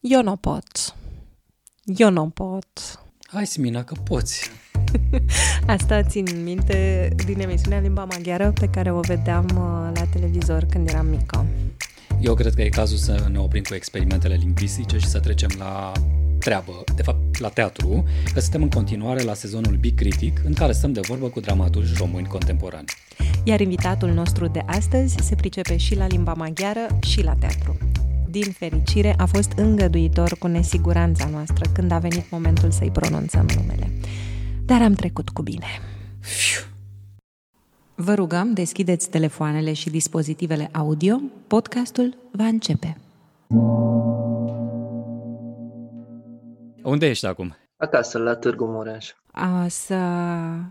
Eu 0.00 0.22
nu 0.22 0.36
pot. 0.36 0.94
Eu 1.84 2.10
nu 2.10 2.28
pot. 2.28 3.00
Hai, 3.26 3.46
Simina, 3.46 3.84
că 3.84 3.94
poți. 4.04 4.50
Asta 5.66 6.02
țin 6.02 6.42
minte 6.42 7.08
din 7.24 7.40
emisiunea 7.40 7.80
Limba 7.80 8.04
Maghiară 8.04 8.52
pe 8.52 8.68
care 8.68 8.92
o 8.92 9.00
vedeam 9.00 9.44
uh, 9.44 9.98
la 9.98 10.04
televizor 10.12 10.64
când 10.64 10.88
eram 10.88 11.06
mică. 11.06 11.46
Eu 12.20 12.34
cred 12.34 12.54
că 12.54 12.62
e 12.62 12.68
cazul 12.68 12.96
să 12.96 13.28
ne 13.30 13.38
oprim 13.38 13.62
cu 13.62 13.74
experimentele 13.74 14.34
lingvistice 14.34 14.98
și 14.98 15.08
să 15.08 15.20
trecem 15.20 15.50
la 15.58 15.92
treabă, 16.38 16.84
de 16.94 17.02
fapt 17.02 17.38
la 17.38 17.48
teatru, 17.48 18.04
că 18.32 18.40
suntem 18.40 18.62
în 18.62 18.70
continuare 18.70 19.22
la 19.22 19.34
sezonul 19.34 19.76
Big 19.76 19.94
Critic, 19.94 20.40
în 20.44 20.52
care 20.52 20.72
stăm 20.72 20.92
de 20.92 21.00
vorbă 21.00 21.28
cu 21.28 21.40
dramaturgi 21.40 21.92
români 21.96 22.26
contemporani. 22.26 22.86
Iar 23.44 23.60
invitatul 23.60 24.10
nostru 24.10 24.46
de 24.46 24.62
astăzi 24.66 25.16
se 25.22 25.34
pricepe 25.34 25.76
și 25.76 25.96
la 25.96 26.06
limba 26.06 26.34
maghiară 26.34 26.86
și 27.00 27.22
la 27.22 27.34
teatru. 27.34 27.76
Din 28.30 28.52
fericire, 28.52 29.14
a 29.18 29.26
fost 29.26 29.52
îngăduitor 29.56 30.36
cu 30.38 30.46
nesiguranța 30.46 31.28
noastră 31.28 31.70
când 31.74 31.90
a 31.90 31.98
venit 31.98 32.30
momentul 32.30 32.70
să-i 32.70 32.90
pronunțăm 32.90 33.46
numele. 33.56 33.92
Dar 34.64 34.82
am 34.82 34.92
trecut 34.92 35.28
cu 35.28 35.42
bine. 35.42 35.66
Fiu. 36.20 36.60
Vă 37.94 38.14
rugăm, 38.14 38.52
deschideți 38.52 39.10
telefoanele 39.10 39.72
și 39.72 39.90
dispozitivele 39.90 40.68
audio. 40.72 41.20
Podcastul 41.46 42.16
va 42.32 42.44
începe. 42.44 42.96
Unde 46.82 47.06
ești 47.06 47.26
acum? 47.26 47.56
Acasă, 47.76 48.18
la 48.18 48.34
Târgu 48.34 48.64
Mureș. 48.64 49.10
A, 49.32 49.66
să 49.68 49.96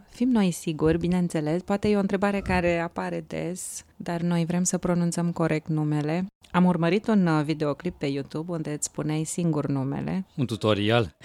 fim 0.10 0.30
noi 0.30 0.52
siguri, 0.52 0.98
bineînțeles. 0.98 1.62
Poate 1.62 1.90
e 1.90 1.96
o 1.96 2.00
întrebare 2.00 2.40
care 2.40 2.80
apare 2.80 3.24
des, 3.28 3.84
dar 3.96 4.22
noi 4.22 4.46
vrem 4.46 4.64
să 4.64 4.78
pronunțăm 4.78 5.32
corect 5.32 5.68
numele. 5.68 6.26
Am 6.52 6.66
urmărit 6.66 7.08
un 7.08 7.28
uh, 7.28 7.44
videoclip 7.44 7.98
pe 7.98 8.06
YouTube 8.06 8.52
unde 8.52 8.72
îți 8.72 8.86
spuneai 8.86 9.24
singur 9.24 9.68
numele. 9.68 10.26
Un 10.36 10.46
tutorial? 10.46 11.10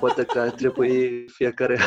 Poate 0.00 0.24
că 0.24 0.38
ar 0.38 0.50
trebui 0.50 1.24
fiecare 1.28 1.78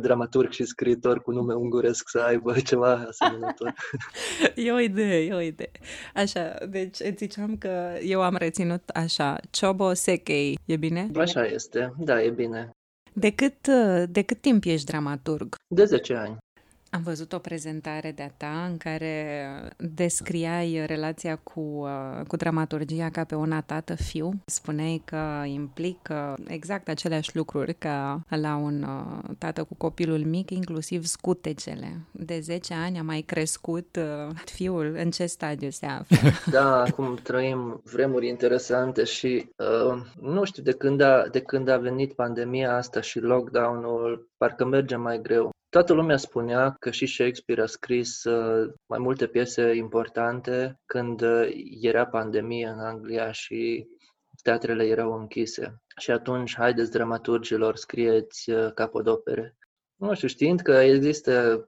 dramaturg 0.00 0.50
și 0.50 0.64
scriitor 0.64 1.22
cu 1.22 1.30
nume 1.30 1.54
unguresc 1.54 2.08
să 2.08 2.18
aibă 2.18 2.60
ceva 2.60 2.92
asemănător. 3.08 3.74
E 4.54 4.72
o 4.72 4.78
idee, 4.78 5.24
e 5.24 5.34
o 5.34 5.40
idee. 5.40 5.70
Așa, 6.14 6.58
deci 6.68 7.00
îți 7.00 7.16
ziceam 7.16 7.56
că 7.56 7.92
eu 8.02 8.22
am 8.22 8.36
reținut 8.36 8.88
așa, 8.88 9.40
Chobo 9.60 9.94
Sekei, 9.94 10.58
e 10.64 10.76
bine? 10.76 11.10
Așa 11.16 11.44
este, 11.44 11.92
da, 11.98 12.22
e 12.22 12.30
bine. 12.30 12.70
De 13.12 13.30
cât, 13.30 13.66
uh, 13.66 14.04
de 14.08 14.22
cât 14.22 14.40
timp 14.40 14.64
ești 14.64 14.86
dramaturg? 14.86 15.54
De 15.74 15.84
10 15.84 16.14
ani. 16.14 16.36
Am 16.90 17.02
văzut 17.02 17.32
o 17.32 17.38
prezentare 17.38 18.12
de-a 18.12 18.30
ta 18.36 18.66
în 18.70 18.76
care 18.76 19.40
descriai 19.76 20.86
relația 20.86 21.36
cu, 21.36 21.60
uh, 21.60 22.26
cu 22.26 22.36
dramaturgia 22.36 23.08
ca 23.10 23.24
pe 23.24 23.34
una 23.34 23.60
tată-fiu. 23.60 24.42
Spuneai 24.46 25.02
că 25.04 25.42
implică 25.46 26.34
exact 26.46 26.88
aceleași 26.88 27.36
lucruri 27.36 27.74
ca 27.74 28.24
la 28.28 28.56
un 28.56 28.82
uh, 28.82 29.34
tată 29.38 29.64
cu 29.64 29.74
copilul 29.74 30.24
mic, 30.24 30.50
inclusiv 30.50 31.04
scutecele. 31.04 32.00
De 32.12 32.40
10 32.40 32.74
ani 32.74 32.98
a 32.98 33.02
mai 33.02 33.20
crescut 33.20 33.96
uh, 33.96 34.34
fiul. 34.44 34.94
În 34.96 35.10
ce 35.10 35.26
stadiu 35.26 35.70
se 35.70 35.86
află? 35.86 36.16
Da, 36.50 36.82
acum 36.82 37.14
trăim 37.22 37.80
vremuri 37.84 38.28
interesante 38.28 39.04
și 39.04 39.50
uh, 39.56 40.02
nu 40.20 40.44
știu, 40.44 40.62
de 40.62 40.72
când, 40.72 41.00
a, 41.00 41.26
de 41.30 41.40
când 41.40 41.68
a 41.68 41.76
venit 41.76 42.12
pandemia 42.12 42.76
asta 42.76 43.00
și 43.00 43.18
lockdown-ul, 43.18 44.28
parcă 44.36 44.64
merge 44.64 44.96
mai 44.96 45.20
greu. 45.20 45.50
Toată 45.70 45.92
lumea 45.92 46.16
spunea 46.16 46.76
că 46.78 46.90
și 46.90 47.06
Shakespeare 47.06 47.62
a 47.62 47.66
scris 47.66 48.24
uh, 48.24 48.72
mai 48.86 48.98
multe 48.98 49.26
piese 49.26 49.74
importante 49.74 50.80
când 50.86 51.20
uh, 51.20 51.48
era 51.80 52.06
pandemie 52.06 52.66
în 52.66 52.78
Anglia 52.78 53.32
și 53.32 53.86
teatrele 54.42 54.84
erau 54.84 55.12
închise. 55.12 55.82
Și 55.96 56.10
atunci, 56.10 56.56
haideți 56.56 56.90
dramaturgilor, 56.90 57.76
scrieți 57.76 58.50
uh, 58.50 58.72
capodopere. 58.72 59.56
Nu 59.94 60.14
știu, 60.14 60.28
știind 60.28 60.60
că 60.60 60.72
există 60.72 61.64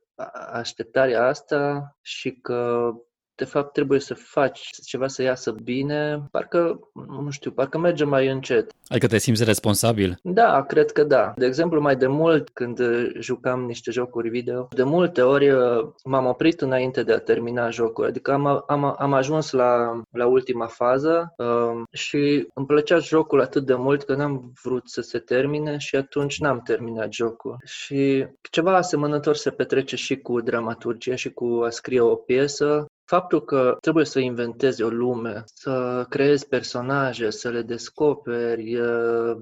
așteptarea 0.52 1.27
asta 1.27 1.92
și 2.01 2.33
că 2.33 2.91
de 3.34 3.44
fapt 3.44 3.72
trebuie 3.72 4.00
să 4.00 4.14
faci 4.14 4.70
ceva 4.84 5.08
să 5.08 5.22
iasă 5.22 5.54
bine, 5.62 6.22
parcă, 6.30 6.80
nu 7.22 7.30
știu, 7.30 7.50
parcă 7.50 7.78
merge 7.78 8.04
mai 8.04 8.28
încet. 8.28 8.72
Adică 8.86 9.06
te 9.06 9.18
simți 9.18 9.44
responsabil? 9.44 10.18
Da, 10.22 10.62
cred 10.62 10.90
că 10.90 11.04
da. 11.04 11.32
De 11.36 11.46
exemplu, 11.46 11.80
mai 11.80 11.96
de 11.96 12.06
mult, 12.06 12.48
când 12.48 12.80
jucam 13.18 13.64
niște 13.64 13.90
jocuri 13.90 14.28
video, 14.28 14.68
de 14.70 14.82
multe 14.82 15.22
ori 15.22 15.50
uh, 15.50 15.88
m-am 16.04 16.26
oprit 16.26 16.60
înainte 16.60 17.02
de 17.02 17.12
a 17.12 17.18
termina 17.18 17.70
jocul. 17.70 18.04
Adică 18.04 18.32
am, 18.32 18.64
am, 18.66 18.94
am 18.98 19.12
ajuns 19.12 19.50
la, 19.50 20.02
la 20.10 20.26
ultima 20.26 20.66
fază 20.66 21.34
uh, 21.36 21.82
și 21.92 22.46
îmi 22.54 22.66
plăcea 22.66 22.98
jocul 22.98 23.40
atât 23.40 23.66
de 23.66 23.74
mult 23.74 24.02
că 24.02 24.14
n-am 24.14 24.52
vrut 24.62 24.88
să 24.88 25.00
se 25.00 25.18
termine 25.18 25.76
și 25.78 25.96
atunci 25.96 26.40
n-am 26.40 26.60
terminat 26.60 27.12
jocul. 27.12 27.56
Și 27.64 28.26
ceva 28.50 28.76
asemănător 28.76 29.36
se 29.36 29.50
petrece 29.50 29.96
și 29.96 30.16
cu 30.16 30.40
dramaturgia 30.40 31.14
și 31.14 31.30
cu 31.30 31.62
a 31.64 31.70
scrie 31.70 32.00
o 32.00 32.14
piesă 32.14 32.86
faptul 33.14 33.45
că 33.45 33.77
trebuie 33.80 34.05
să 34.05 34.18
inventezi 34.18 34.83
o 34.83 34.89
lume, 34.89 35.42
să 35.45 36.06
creezi 36.08 36.48
personaje, 36.48 37.30
să 37.30 37.48
le 37.48 37.62
descoperi, 37.62 38.78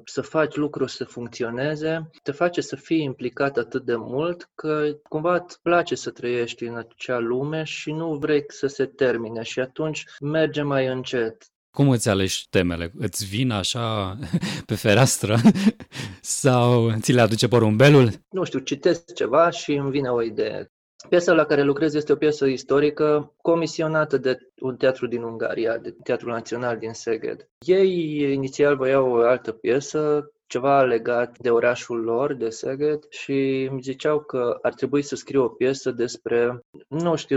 să 0.04 0.20
faci 0.20 0.56
lucruri 0.56 0.90
să 0.90 1.04
funcționeze, 1.04 2.10
te 2.22 2.32
face 2.32 2.60
să 2.60 2.76
fii 2.76 3.02
implicat 3.02 3.56
atât 3.56 3.84
de 3.84 3.96
mult 3.96 4.48
că 4.54 4.96
cumva 5.08 5.34
îți 5.34 5.60
place 5.62 5.94
să 5.94 6.10
trăiești 6.10 6.64
în 6.64 6.76
acea 6.76 7.18
lume 7.18 7.62
și 7.64 7.92
nu 7.92 8.14
vrei 8.14 8.44
să 8.48 8.66
se 8.66 8.86
termine 8.86 9.42
și 9.42 9.60
atunci 9.60 10.04
merge 10.20 10.62
mai 10.62 10.86
încet. 10.86 11.46
Cum 11.70 11.88
îți 11.88 12.08
alegi 12.08 12.46
temele? 12.48 12.92
Îți 12.98 13.26
vin 13.26 13.50
așa 13.50 14.18
pe 14.66 14.74
fereastră 14.74 15.36
sau 16.42 16.90
ți 17.00 17.12
le 17.12 17.20
aduce 17.20 17.48
porumbelul? 17.48 18.10
Nu 18.30 18.44
știu, 18.44 18.58
citesc 18.58 19.14
ceva 19.14 19.50
și 19.50 19.72
îmi 19.72 19.90
vine 19.90 20.08
o 20.08 20.22
idee. 20.22 20.70
Piesa 21.08 21.32
la 21.32 21.44
care 21.44 21.62
lucrez 21.62 21.94
este 21.94 22.12
o 22.12 22.16
piesă 22.16 22.46
istorică 22.46 23.32
comisionată 23.42 24.16
de 24.16 24.38
un 24.60 24.76
teatru 24.76 25.06
din 25.06 25.22
Ungaria, 25.22 25.78
de 25.78 25.94
Teatrul 26.02 26.32
Național 26.32 26.76
din 26.76 26.92
Szeged. 26.92 27.48
Ei 27.66 28.20
inițial 28.32 28.76
voiau 28.76 29.10
o 29.10 29.16
altă 29.16 29.52
piesă, 29.52 30.30
ceva 30.46 30.82
legat 30.82 31.38
de 31.38 31.50
orașul 31.50 32.00
lor, 32.00 32.34
de 32.34 32.48
Szeged, 32.48 32.98
și 33.08 33.68
îmi 33.70 33.80
ziceau 33.82 34.20
că 34.20 34.58
ar 34.62 34.74
trebui 34.74 35.02
să 35.02 35.16
scriu 35.16 35.42
o 35.42 35.48
piesă 35.48 35.90
despre, 35.90 36.60
nu 36.88 37.16
știu, 37.16 37.36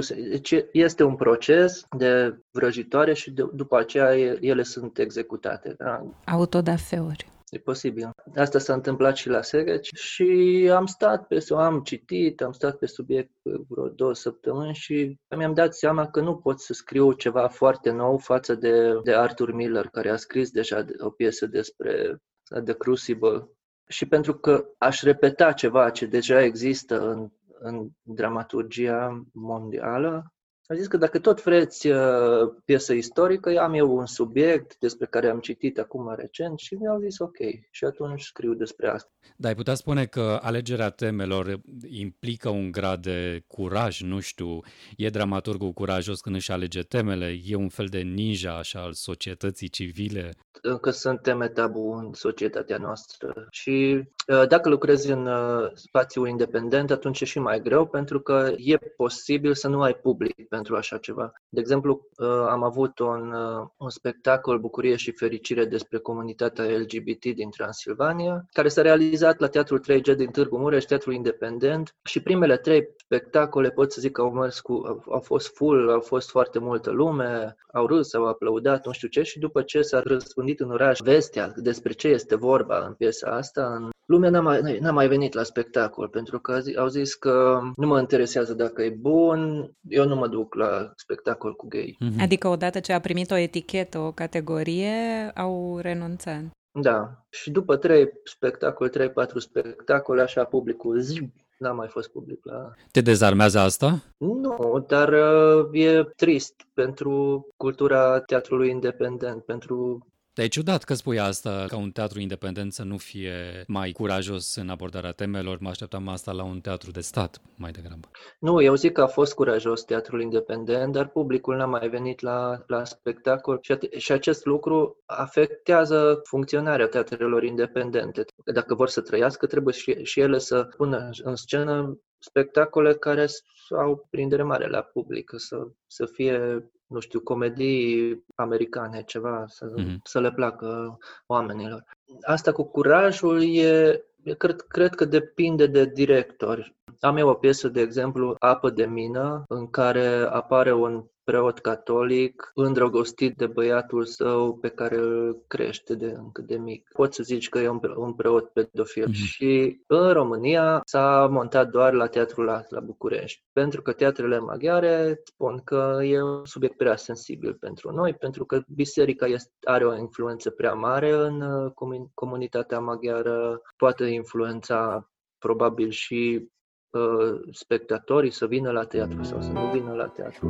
este 0.71 1.03
un 1.03 1.15
proces 1.15 1.85
de 1.97 2.37
vrăjitoare 2.51 3.13
și 3.13 3.31
de, 3.31 3.43
după 3.53 3.77
aceea 3.77 4.15
ele 4.41 4.63
sunt 4.63 4.97
executate. 4.97 5.75
Da? 5.77 6.05
Autodafeuri. 6.25 7.31
E 7.53 7.59
posibil. 7.59 8.09
Asta 8.35 8.59
s-a 8.59 8.73
întâmplat 8.73 9.15
și 9.15 9.29
la 9.29 9.41
Sereci 9.41 9.89
și 9.93 10.69
am 10.75 10.85
stat 10.85 11.27
pe, 11.27 11.45
am 11.55 11.81
citit, 11.81 12.41
am 12.41 12.51
stat 12.51 12.77
pe 12.77 12.85
subiect 12.85 13.31
vreo 13.67 13.89
două 13.89 14.13
săptămâni 14.13 14.73
și 14.73 15.17
mi-am 15.37 15.53
dat 15.53 15.75
seama 15.75 16.09
că 16.09 16.21
nu 16.21 16.35
pot 16.35 16.59
să 16.59 16.73
scriu 16.73 17.11
ceva 17.11 17.47
foarte 17.47 17.91
nou 17.91 18.17
față 18.17 18.55
de, 18.55 18.99
de 19.03 19.15
Arthur 19.15 19.53
Miller, 19.53 19.87
care 19.87 20.09
a 20.09 20.15
scris 20.15 20.51
deja 20.51 20.85
o 20.99 21.09
piesă 21.09 21.45
despre 21.45 22.17
The 22.63 22.73
Crucible. 22.73 23.49
Și 23.87 24.05
pentru 24.05 24.33
că 24.33 24.65
aș 24.77 25.01
repeta 25.01 25.51
ceva 25.51 25.89
ce 25.89 26.05
deja 26.05 26.41
există 26.41 27.09
în, 27.09 27.29
în 27.59 27.89
dramaturgia 28.01 29.23
mondială, 29.33 30.32
am 30.67 30.75
zis 30.75 30.87
că 30.87 30.97
dacă 30.97 31.19
tot 31.19 31.43
vreți 31.43 31.87
uh, 31.87 32.53
piesă 32.65 32.93
istorică, 32.93 33.59
am 33.59 33.73
eu 33.73 33.97
un 33.97 34.05
subiect 34.05 34.77
despre 34.79 35.05
care 35.05 35.29
am 35.29 35.39
citit 35.39 35.79
acum 35.79 36.15
recent 36.15 36.59
și 36.59 36.73
mi-au 36.75 36.99
zis 36.99 37.19
ok. 37.19 37.37
Și 37.71 37.85
atunci 37.85 38.21
scriu 38.21 38.53
despre 38.53 38.89
asta. 38.89 39.11
Dar 39.37 39.49
ai 39.49 39.55
putea 39.55 39.73
spune 39.73 40.05
că 40.05 40.39
alegerea 40.41 40.89
temelor 40.89 41.59
implică 41.87 42.49
un 42.49 42.71
grad 42.71 43.01
de 43.01 43.43
curaj, 43.47 44.01
nu 44.01 44.19
știu, 44.19 44.59
e 44.97 45.09
dramaturgul 45.09 45.71
curajos 45.71 46.21
când 46.21 46.35
își 46.35 46.51
alege 46.51 46.81
temele, 46.81 47.39
e 47.45 47.55
un 47.55 47.69
fel 47.69 47.85
de 47.85 47.99
ninja 47.99 48.57
așa 48.57 48.79
al 48.79 48.93
societății 48.93 49.69
civile? 49.69 50.31
Încă 50.61 50.89
sunt 50.89 51.21
teme 51.21 51.47
tabu 51.47 51.91
în 51.91 52.13
societatea 52.13 52.77
noastră 52.77 53.47
și 53.49 54.03
uh, 54.27 54.47
dacă 54.47 54.69
lucrezi 54.69 55.11
în 55.11 55.25
uh, 55.25 55.71
spațiu 55.73 56.25
independent, 56.25 56.91
atunci 56.91 57.21
e 57.21 57.25
și 57.25 57.39
mai 57.39 57.61
greu 57.61 57.87
pentru 57.87 58.19
că 58.19 58.53
e 58.57 58.77
posibil 58.77 59.53
să 59.53 59.67
nu 59.67 59.81
ai 59.81 59.93
public 59.93 60.47
pentru 60.55 60.75
așa 60.75 60.97
ceva. 60.97 61.31
De 61.49 61.59
exemplu, 61.59 62.07
uh, 62.17 62.27
am 62.49 62.63
avut 62.63 62.99
un, 62.99 63.31
uh, 63.31 63.67
un 63.77 63.89
spectacol 63.89 64.59
Bucurie 64.59 64.95
și 64.95 65.11
Fericire 65.11 65.65
despre 65.65 65.97
comunitatea 65.97 66.65
LGBT 66.65 67.25
din 67.25 67.49
Transilvania, 67.49 68.45
care 68.51 68.67
s-a 68.67 68.81
realizat 68.81 69.39
la 69.39 69.47
Teatrul 69.47 69.79
3G 69.79 70.15
din 70.15 70.31
Târgu 70.31 70.57
Mureș, 70.57 70.83
Teatrul 70.83 71.13
Independent, 71.13 71.95
și 72.03 72.21
primele 72.21 72.57
trei 72.57 72.87
spectacole, 72.97 73.69
pot 73.69 73.91
să 73.91 74.01
zic 74.01 74.11
că 74.11 74.21
au 74.21 74.31
mers 74.31 74.59
cu, 74.59 75.03
au 75.11 75.19
fost 75.19 75.55
full, 75.55 75.89
au 75.89 76.01
fost 76.01 76.29
foarte 76.29 76.59
multă 76.59 76.91
lume, 76.91 77.55
au 77.73 77.85
râs, 77.85 78.13
au 78.13 78.25
aplaudat, 78.25 78.85
nu 78.85 78.91
știu 78.91 79.07
ce, 79.07 79.21
și 79.21 79.39
după 79.39 79.61
ce 79.61 79.81
s-a 79.81 80.01
răspândit 80.03 80.59
în 80.59 80.71
oraș 80.71 80.99
vestea 81.03 81.53
despre 81.55 81.93
ce 81.93 82.07
este 82.07 82.35
vorba 82.35 82.85
în 82.85 82.93
piesa 82.93 83.29
asta, 83.31 83.65
în 83.75 83.89
lumea 84.05 84.29
n-a 84.29 84.41
mai, 84.41 84.79
n-a 84.79 84.91
mai 84.91 85.07
venit 85.07 85.33
la 85.33 85.43
spectacol, 85.43 86.07
pentru 86.07 86.39
că 86.39 86.59
au 86.77 86.87
zis 86.87 87.13
că 87.13 87.59
nu 87.75 87.87
mă 87.87 87.99
interesează 87.99 88.53
dacă 88.53 88.81
e 88.81 88.89
bun, 88.89 89.71
eu 89.89 90.07
nu 90.07 90.15
mă 90.15 90.27
duc 90.27 90.43
duc 90.43 90.55
la 90.55 90.91
spectacol 90.95 91.53
cu 91.55 91.67
gay. 91.67 91.97
Mm-hmm. 91.97 92.21
Adică 92.21 92.47
odată 92.47 92.79
ce 92.79 92.93
a 92.93 92.99
primit 92.99 93.31
o 93.31 93.35
etichetă, 93.35 93.99
o 93.99 94.11
categorie, 94.11 95.31
au 95.35 95.79
renunțat. 95.81 96.41
Da, 96.71 97.25
și 97.29 97.51
după 97.51 97.77
trei 97.77 98.09
spectacole, 98.23 98.89
trei, 98.89 99.09
patru 99.09 99.39
spectacole, 99.39 100.21
așa 100.21 100.43
publicul 100.43 100.99
zi, 100.99 101.29
n-a 101.57 101.71
mai 101.71 101.87
fost 101.87 102.09
public 102.09 102.39
la... 102.45 102.71
Te 102.91 103.01
dezarmează 103.01 103.59
asta? 103.59 104.03
Nu, 104.17 104.85
dar 104.87 105.09
uh, 105.13 105.69
e 105.71 106.03
trist 106.15 106.53
pentru 106.73 107.47
cultura 107.57 108.19
teatrului 108.19 108.69
independent, 108.69 109.43
pentru 109.43 110.07
te-ai 110.33 110.47
ciudat 110.47 110.83
că 110.83 110.93
spui 110.93 111.19
asta, 111.19 111.65
ca 111.67 111.77
un 111.77 111.91
teatru 111.91 112.19
independent 112.19 112.73
să 112.73 112.83
nu 112.83 112.97
fie 112.97 113.63
mai 113.67 113.91
curajos 113.91 114.55
în 114.55 114.69
abordarea 114.69 115.11
temelor. 115.11 115.57
Mă 115.59 115.69
așteptam 115.69 116.07
asta 116.07 116.31
la 116.31 116.43
un 116.43 116.59
teatru 116.59 116.91
de 116.91 116.99
stat, 116.99 117.41
mai 117.55 117.71
degrabă. 117.71 118.09
Nu, 118.39 118.61
eu 118.61 118.75
zic 118.75 118.91
că 118.91 119.01
a 119.01 119.07
fost 119.07 119.33
curajos 119.33 119.83
teatrul 119.83 120.21
independent, 120.21 120.93
dar 120.93 121.07
publicul 121.07 121.55
n-a 121.55 121.65
mai 121.65 121.89
venit 121.89 122.19
la, 122.19 122.63
la 122.67 122.83
spectacol 122.83 123.59
și, 123.61 123.77
și 123.97 124.11
acest 124.11 124.45
lucru 124.45 124.97
afectează 125.05 126.21
funcționarea 126.23 126.87
teatrelor 126.87 127.43
independente. 127.43 128.25
Dacă 128.53 128.75
vor 128.75 128.89
să 128.89 129.01
trăiască, 129.01 129.45
trebuie 129.45 129.73
și, 129.73 130.03
și 130.03 130.19
ele 130.19 130.37
să 130.37 130.63
pună 130.77 131.09
în 131.23 131.35
scenă 131.35 131.97
spectacole 132.17 132.93
care 132.93 133.27
au 133.69 134.07
prindere 134.09 134.43
mare 134.43 134.67
la 134.67 134.81
public, 134.81 135.31
să, 135.35 135.67
să 135.87 136.05
fie 136.05 136.69
nu 136.93 136.99
știu, 136.99 137.19
comedii 137.19 138.23
americane, 138.35 139.03
ceva, 139.03 139.45
să, 139.47 139.73
mm-hmm. 139.77 139.95
să 140.03 140.19
le 140.19 140.31
placă 140.31 140.97
oamenilor. 141.25 141.83
Asta 142.21 142.51
cu 142.51 142.63
curajul 142.63 143.55
e, 143.55 144.03
cred, 144.37 144.61
cred 144.61 144.95
că 144.95 145.05
depinde 145.05 145.67
de 145.67 145.85
directori. 145.85 146.75
Am 146.99 147.17
eu 147.17 147.29
o 147.29 147.33
piesă, 147.33 147.67
de 147.67 147.81
exemplu, 147.81 148.35
Apă 148.39 148.69
de 148.69 148.85
mină, 148.85 149.43
în 149.47 149.69
care 149.69 150.07
apare 150.29 150.73
un 150.73 151.05
preot 151.23 151.59
catolic, 151.59 152.51
îndrăgostit 152.53 153.35
de 153.35 153.47
băiatul 153.47 154.05
său 154.05 154.57
pe 154.57 154.69
care 154.69 154.97
îl 154.97 155.43
crește 155.47 155.95
de 155.95 156.15
încă 156.17 156.41
de 156.41 156.57
mic. 156.57 156.89
Poți 156.93 157.15
să 157.15 157.23
zici 157.23 157.49
că 157.49 157.59
e 157.59 157.67
un, 157.67 157.79
un 157.95 158.13
preot 158.13 158.49
pedofil. 158.49 159.09
Mm-hmm. 159.09 159.13
Și 159.13 159.81
în 159.87 160.11
România 160.11 160.81
s-a 160.85 161.27
montat 161.31 161.69
doar 161.69 161.93
la 161.93 162.07
Teatrul 162.07 162.45
Lat, 162.45 162.71
la 162.71 162.79
București. 162.79 163.43
Pentru 163.51 163.81
că 163.81 163.91
teatrele 163.91 164.39
maghiare 164.39 165.21
spun 165.23 165.61
că 165.63 165.99
e 166.03 166.21
un 166.21 166.45
subiect 166.45 166.77
prea 166.77 166.95
sensibil 166.95 167.53
pentru 167.53 167.91
noi, 167.91 168.13
pentru 168.13 168.45
că 168.45 168.61
biserica 168.67 169.25
este, 169.25 169.51
are 169.63 169.85
o 169.85 169.97
influență 169.97 170.49
prea 170.49 170.73
mare 170.73 171.11
în 171.11 171.41
uh, 171.41 171.71
comunitatea 172.13 172.79
maghiară, 172.79 173.61
poate 173.77 174.05
influența 174.05 175.09
probabil 175.37 175.89
și 175.89 176.49
uh, 176.89 177.39
spectatorii 177.51 178.31
să 178.31 178.47
vină 178.47 178.71
la 178.71 178.85
teatru 178.85 179.23
sau 179.23 179.41
să 179.41 179.51
nu 179.51 179.71
vină 179.71 179.93
la 179.93 180.07
teatru. 180.07 180.49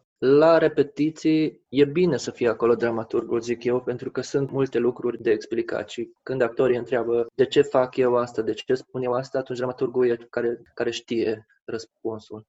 La 0.23 0.57
repetiții 0.57 1.61
e 1.69 1.85
bine 1.85 2.17
să 2.17 2.31
fie 2.31 2.47
acolo 2.47 2.75
dramaturgul, 2.75 3.41
zic 3.41 3.63
eu, 3.63 3.81
pentru 3.81 4.11
că 4.11 4.21
sunt 4.21 4.51
multe 4.51 4.77
lucruri 4.77 5.21
de 5.21 5.31
explicat 5.31 5.89
și 5.89 6.11
când 6.23 6.41
actorii 6.41 6.77
întreabă 6.77 7.27
de 7.35 7.45
ce 7.45 7.61
fac 7.61 7.95
eu 7.95 8.15
asta, 8.15 8.41
de 8.41 8.53
ce 8.53 8.73
spun 8.73 9.01
eu 9.01 9.11
asta, 9.11 9.37
atunci 9.37 9.57
dramaturgul 9.57 10.09
e 10.09 10.27
care, 10.29 10.61
care 10.73 10.91
știe 10.91 11.47
răspunsul. 11.65 12.45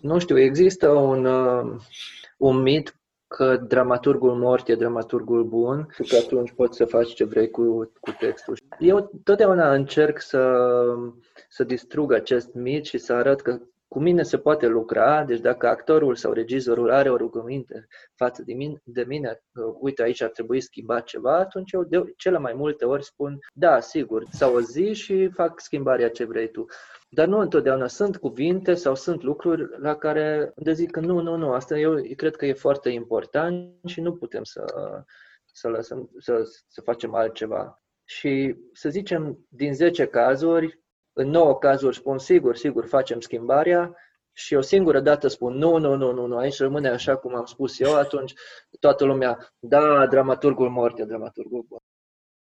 Nu 0.00 0.18
știu, 0.18 0.38
există 0.38 0.90
un, 0.90 1.24
uh, 1.24 1.80
un 2.36 2.62
mit 2.62 2.96
că 3.26 3.56
dramaturgul 3.56 4.34
mort 4.34 4.68
e 4.68 4.74
dramaturgul 4.74 5.44
bun 5.44 5.88
și 5.90 6.10
că 6.10 6.16
atunci 6.16 6.52
poți 6.52 6.76
să 6.76 6.84
faci 6.84 7.14
ce 7.14 7.24
vrei 7.24 7.50
cu, 7.50 7.92
cu 8.00 8.10
textul. 8.18 8.56
Eu 8.78 9.10
totdeauna 9.24 9.72
încerc 9.72 10.20
să, 10.20 10.62
să 11.48 11.64
distrug 11.64 12.12
acest 12.12 12.54
mit 12.54 12.84
și 12.84 12.98
să 12.98 13.12
arăt 13.12 13.40
că 13.40 13.58
cu 13.88 13.98
mine 14.00 14.22
se 14.22 14.38
poate 14.38 14.66
lucra, 14.66 15.24
deci 15.24 15.40
dacă 15.40 15.68
actorul 15.68 16.14
sau 16.14 16.32
regizorul 16.32 16.90
are 16.90 17.10
o 17.10 17.16
rugăminte 17.16 17.86
față 18.14 18.42
de 18.42 18.54
mine, 18.54 18.80
de 18.84 19.04
mine 19.04 19.42
uite, 19.80 20.02
aici 20.02 20.20
ar 20.22 20.30
trebui 20.30 20.60
schimbat 20.60 21.04
ceva, 21.04 21.36
atunci 21.36 21.72
eu 21.72 21.84
de 21.84 22.12
cele 22.16 22.38
mai 22.38 22.52
multe 22.52 22.84
ori 22.84 23.04
spun, 23.04 23.38
da, 23.52 23.80
sigur, 23.80 24.24
sau 24.30 24.54
o 24.54 24.60
zi 24.60 24.92
și 24.92 25.28
fac 25.28 25.60
schimbarea 25.60 26.10
ce 26.10 26.24
vrei 26.24 26.50
tu. 26.50 26.64
Dar 27.08 27.26
nu 27.26 27.38
întotdeauna 27.38 27.86
sunt 27.86 28.16
cuvinte 28.16 28.74
sau 28.74 28.94
sunt 28.94 29.22
lucruri 29.22 29.80
la 29.80 29.96
care 29.96 30.52
de 30.56 30.72
zic 30.72 30.90
că 30.90 31.00
nu, 31.00 31.20
nu, 31.20 31.36
nu, 31.36 31.52
asta 31.52 31.78
eu 31.78 31.94
cred 32.16 32.36
că 32.36 32.46
e 32.46 32.52
foarte 32.52 32.88
important 32.88 33.74
și 33.84 34.00
nu 34.00 34.12
putem 34.12 34.42
să, 34.42 34.64
să, 35.44 35.68
lăsăm, 35.68 36.10
să, 36.18 36.42
să 36.68 36.80
facem 36.80 37.14
altceva. 37.14 37.82
Și 38.04 38.56
să 38.72 38.88
zicem, 38.88 39.46
din 39.48 39.74
10 39.74 40.06
cazuri, 40.06 40.80
în 41.16 41.28
9 41.28 41.58
cazuri 41.58 41.96
spun 41.96 42.18
sigur, 42.18 42.56
sigur, 42.56 42.86
facem 42.86 43.20
schimbarea 43.20 43.94
și 44.32 44.54
o 44.54 44.60
singură 44.60 45.00
dată 45.00 45.28
spun 45.28 45.54
nu, 45.54 45.76
nu, 45.76 45.94
nu, 45.94 46.12
nu, 46.12 46.26
nu, 46.26 46.36
aici 46.36 46.58
rămâne 46.58 46.88
așa 46.88 47.16
cum 47.16 47.34
am 47.34 47.44
spus 47.44 47.80
eu, 47.80 47.94
atunci 47.94 48.34
toată 48.80 49.04
lumea, 49.04 49.52
da, 49.58 50.06
dramaturgul 50.06 50.70
mort 50.70 50.98
e 50.98 51.04
dramaturgul 51.04 51.64
bun. 51.68 51.78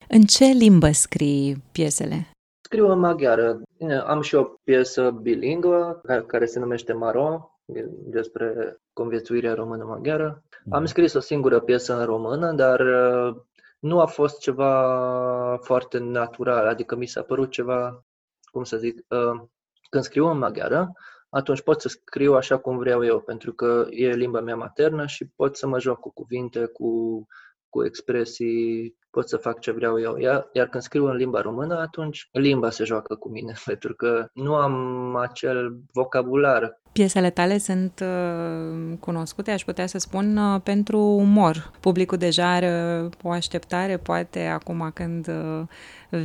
În 0.09 0.23
ce 0.23 0.44
limbă 0.44 0.91
scrii 0.91 1.62
piesele? 1.73 2.31
Scriu 2.64 2.88
în 2.88 2.99
maghiară. 2.99 3.62
Am 4.06 4.20
și 4.20 4.35
o 4.35 4.43
piesă 4.43 5.11
bilingvă 5.11 6.01
care 6.27 6.46
se 6.46 6.58
numește 6.58 6.93
Maro, 6.93 7.53
despre 7.91 8.77
conviețuirea 8.93 9.55
română-maghiară. 9.55 10.43
Am 10.70 10.81
mhm. 10.81 10.84
scris 10.84 11.15
o 11.15 11.20
singură 11.20 11.60
piesă 11.60 11.98
în 11.98 12.05
română, 12.05 12.53
dar 12.53 12.81
uh, 12.81 13.36
nu 13.79 14.01
a 14.01 14.06
fost 14.06 14.39
ceva 14.39 15.58
foarte 15.63 15.98
natural, 15.98 16.67
adică 16.67 16.96
mi 16.96 17.06
s-a 17.06 17.22
părut 17.22 17.51
ceva, 17.51 18.05
cum 18.53 18.65
să 18.65 18.77
zic, 18.77 19.05
uh, 19.09 19.43
când 19.91 20.05
scriu 20.05 20.27
în 20.27 20.39
maghiară, 20.39 20.93
atunci 21.29 21.63
pot 21.63 21.81
să 21.81 21.89
scriu 21.89 22.35
așa 22.35 22.59
cum 22.59 22.79
vreau 22.79 23.05
eu, 23.05 23.21
pentru 23.21 23.53
că 23.53 23.87
e 23.91 24.09
limba 24.09 24.41
mea 24.41 24.56
maternă 24.56 25.06
și 25.06 25.29
pot 25.37 25.56
să 25.56 25.67
mă 25.67 25.79
joc 25.79 26.01
cu 26.01 26.13
cuvinte, 26.13 26.65
cu, 26.65 27.27
cu 27.69 27.85
expresii 27.85 28.97
pot 29.13 29.29
să 29.29 29.37
fac 29.37 29.61
ce 29.61 29.71
vreau 29.71 30.01
eu. 30.01 30.17
Iar, 30.17 30.49
iar 30.53 30.69
când 30.69 30.82
scriu 30.82 31.06
în 31.06 31.17
limba 31.17 31.41
română, 31.41 31.79
atunci 31.79 32.29
limba 32.32 32.71
se 32.71 32.85
joacă 32.85 33.15
cu 33.15 33.29
mine, 33.29 33.53
pentru 33.65 33.94
că 33.94 34.29
nu 34.32 34.55
am 34.55 35.17
acel 35.17 35.77
vocabular. 35.93 36.81
Piesele 36.93 37.31
tale 37.31 37.58
sunt 37.58 38.01
uh, 38.03 38.96
cunoscute, 39.01 39.51
aș 39.51 39.65
putea 39.65 39.87
să 39.87 39.99
spun, 39.99 40.37
uh, 40.37 40.61
pentru 40.61 40.99
umor. 40.99 41.72
Publicul 41.81 42.19
deja 42.19 42.55
are 42.55 43.08
o 43.22 43.31
așteptare, 43.31 43.96
poate 43.96 44.46
acum 44.46 44.91
când 44.94 45.29
uh, 45.29 45.63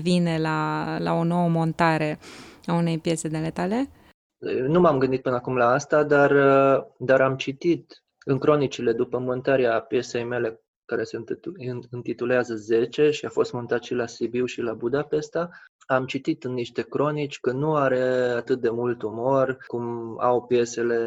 vine 0.02 0.38
la, 0.40 0.86
la 1.00 1.14
o 1.14 1.24
nouă 1.24 1.50
montare 1.50 2.20
a 2.66 2.74
unei 2.74 2.98
piese 2.98 3.28
de 3.28 3.38
ale 3.38 3.50
tale? 3.50 3.90
Nu 4.68 4.80
m-am 4.80 4.98
gândit 4.98 5.22
până 5.22 5.36
acum 5.36 5.56
la 5.56 5.72
asta, 5.72 6.04
dar, 6.04 6.32
uh, 6.32 6.84
dar 6.98 7.22
am 7.22 7.36
citit 7.36 8.04
în 8.26 8.38
cronicile 8.38 8.94
după 8.94 9.20
montarea 9.20 9.82
piesei 9.82 10.24
mele 10.24 10.62
care 10.86 11.04
se 11.04 11.24
intitulează 11.94 12.56
10 12.56 13.12
și 13.12 13.26
a 13.26 13.30
fost 13.30 13.54
montat 13.54 13.84
și 13.84 13.94
la 13.94 14.08
Sibiu 14.08 14.46
și 14.46 14.62
la 14.62 14.74
Budapesta. 14.74 15.50
Am 15.90 16.06
citit 16.06 16.44
în 16.44 16.54
niște 16.54 16.82
cronici 16.82 17.40
că 17.40 17.52
nu 17.52 17.76
are 17.76 18.02
atât 18.36 18.62
de 18.62 18.70
mult 18.70 19.02
umor 19.02 19.58
cum 19.68 20.16
au 20.20 20.42
piesele 20.42 20.98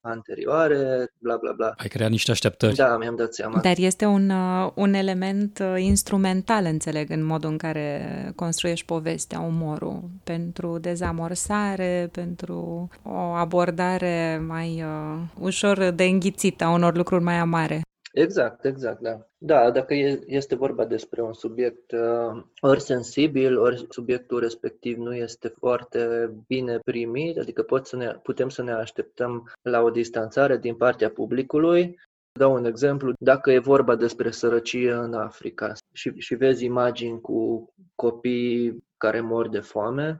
anterioare, 0.00 1.12
bla 1.18 1.36
bla 1.36 1.52
bla. 1.52 1.72
Ai 1.76 1.88
creat 1.88 2.10
niște 2.10 2.30
așteptări. 2.30 2.74
Da, 2.74 2.96
mi-am 2.96 3.16
dat 3.16 3.34
seama. 3.34 3.60
Dar 3.60 3.74
este 3.76 4.04
un, 4.04 4.30
uh, 4.30 4.70
un 4.74 4.94
element 4.94 5.58
uh, 5.58 5.74
instrumental, 5.78 6.64
înțeleg, 6.64 7.10
în 7.10 7.24
modul 7.24 7.50
în 7.50 7.56
care 7.56 8.32
construiești 8.36 8.86
povestea, 8.86 9.40
umorul, 9.40 10.02
pentru 10.24 10.78
dezamorsare, 10.78 12.08
pentru 12.12 12.88
o 13.02 13.18
abordare 13.18 14.42
mai 14.46 14.82
uh, 14.82 15.20
ușor 15.40 15.90
de 15.90 16.04
înghițită 16.04 16.64
a 16.64 16.72
unor 16.72 16.96
lucruri 16.96 17.22
mai 17.22 17.38
amare. 17.38 17.80
Exact, 18.12 18.64
exact, 18.64 19.00
da. 19.00 19.26
Da, 19.38 19.70
dacă 19.70 19.94
este 20.26 20.54
vorba 20.54 20.84
despre 20.84 21.22
un 21.22 21.32
subiect 21.32 21.92
uh, 21.92 22.42
ori 22.60 22.80
sensibil, 22.80 23.58
ori 23.58 23.86
subiectul 23.88 24.40
respectiv 24.40 24.96
nu 24.96 25.14
este 25.14 25.48
foarte 25.48 26.30
bine 26.46 26.78
primit, 26.78 27.38
adică 27.38 27.62
pot 27.62 27.86
să 27.86 27.96
ne, 27.96 28.12
putem 28.22 28.48
să 28.48 28.62
ne 28.62 28.72
așteptăm 28.72 29.50
la 29.62 29.80
o 29.80 29.90
distanțare 29.90 30.56
din 30.56 30.74
partea 30.74 31.10
publicului. 31.10 32.00
Dau 32.38 32.54
un 32.54 32.64
exemplu, 32.64 33.12
dacă 33.18 33.50
e 33.50 33.58
vorba 33.58 33.96
despre 33.96 34.30
sărăcie 34.30 34.92
în 34.92 35.14
Africa 35.14 35.72
și, 35.92 36.12
și 36.18 36.34
vezi 36.34 36.64
imagini 36.64 37.20
cu 37.20 37.68
copii 37.94 38.84
care 38.96 39.20
mor 39.20 39.48
de 39.48 39.60
foame, 39.60 40.18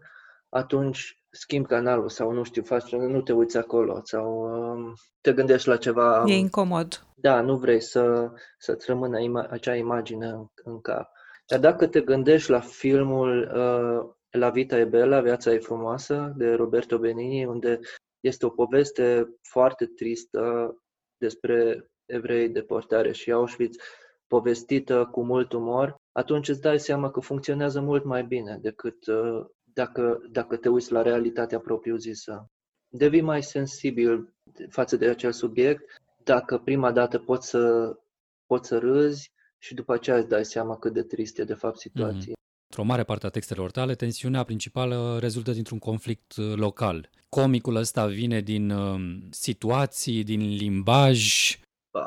atunci 0.49 1.22
schimbi 1.33 1.69
canalul 1.69 2.09
sau 2.09 2.33
nu 2.33 2.43
știu, 2.43 2.63
faci, 2.63 2.93
nu 2.93 3.23
te 3.23 3.33
uiți 3.33 3.57
acolo 3.57 4.01
sau 4.05 4.43
um, 4.43 4.95
te 5.21 5.33
gândești 5.33 5.69
la 5.69 5.77
ceva. 5.77 6.25
E 6.27 6.35
incomod. 6.35 7.07
Da, 7.15 7.41
nu 7.41 7.57
vrei 7.57 7.81
să, 7.81 8.31
să-ți 8.59 8.87
rămână 8.87 9.19
ima- 9.19 9.51
acea 9.51 9.75
imagine 9.75 10.27
în, 10.27 10.47
în 10.55 10.81
cap. 10.81 11.11
Dar 11.47 11.61
dacă 11.61 11.87
te 11.87 12.01
gândești 12.01 12.51
la 12.51 12.61
filmul 12.61 13.51
uh, 13.55 14.15
La 14.31 14.51
Vita 14.51 14.79
e 14.79 14.85
Bella, 14.85 15.21
Viața 15.21 15.53
e 15.53 15.59
frumoasă, 15.59 16.33
de 16.37 16.53
Roberto 16.53 16.99
Benini, 16.99 17.45
unde 17.45 17.81
este 18.21 18.47
o 18.47 18.51
poveste 18.51 19.37
foarte 19.43 19.87
tristă 19.87 20.75
despre 21.17 21.87
evrei 22.07 22.49
deportare 22.49 23.13
și 23.13 23.33
Auschwitz, 23.33 23.77
povestită 24.27 25.09
cu 25.11 25.25
mult 25.25 25.53
umor, 25.53 25.95
atunci 26.13 26.49
îți 26.49 26.61
dai 26.61 26.79
seama 26.81 27.11
că 27.11 27.21
funcționează 27.21 27.81
mult 27.81 28.05
mai 28.05 28.25
bine 28.25 28.59
decât 28.61 29.07
uh, 29.07 29.47
dacă, 29.75 30.21
dacă 30.31 30.57
te 30.57 30.69
uiți 30.69 30.93
la 30.93 31.03
realitatea 31.03 31.59
propriu-zisă. 31.59 32.51
Devii 32.89 33.21
mai 33.21 33.43
sensibil 33.43 34.35
față 34.69 34.97
de 34.97 35.09
acel 35.09 35.33
subiect 35.33 35.83
dacă 36.25 36.59
prima 36.59 36.93
dată 36.93 37.19
poți 37.19 37.49
să, 37.49 37.95
poți 38.47 38.69
să 38.69 38.79
râzi 38.79 39.31
și 39.59 39.75
după 39.75 39.93
aceea 39.93 40.17
îți 40.17 40.29
dai 40.29 40.45
seama 40.45 40.77
cât 40.77 40.93
de 40.93 41.03
trist 41.03 41.39
e 41.39 41.45
de 41.45 41.55
fapt 41.55 41.79
situația. 41.79 42.33
Mm-hmm. 42.33 42.41
Într-o 42.69 42.91
mare 42.91 43.05
parte 43.05 43.27
a 43.27 43.31
textelor 43.31 43.71
tale, 43.71 43.95
tensiunea 43.95 44.43
principală 44.43 45.19
rezultă 45.21 45.53
dintr-un 45.53 45.79
conflict 45.79 46.37
uh, 46.37 46.53
local. 46.55 47.11
Comicul 47.29 47.77
ăsta 47.77 48.07
vine 48.07 48.41
din 48.41 48.71
uh, 48.71 49.19
situații, 49.31 50.25
din 50.25 50.41
limbaj? 50.41 51.31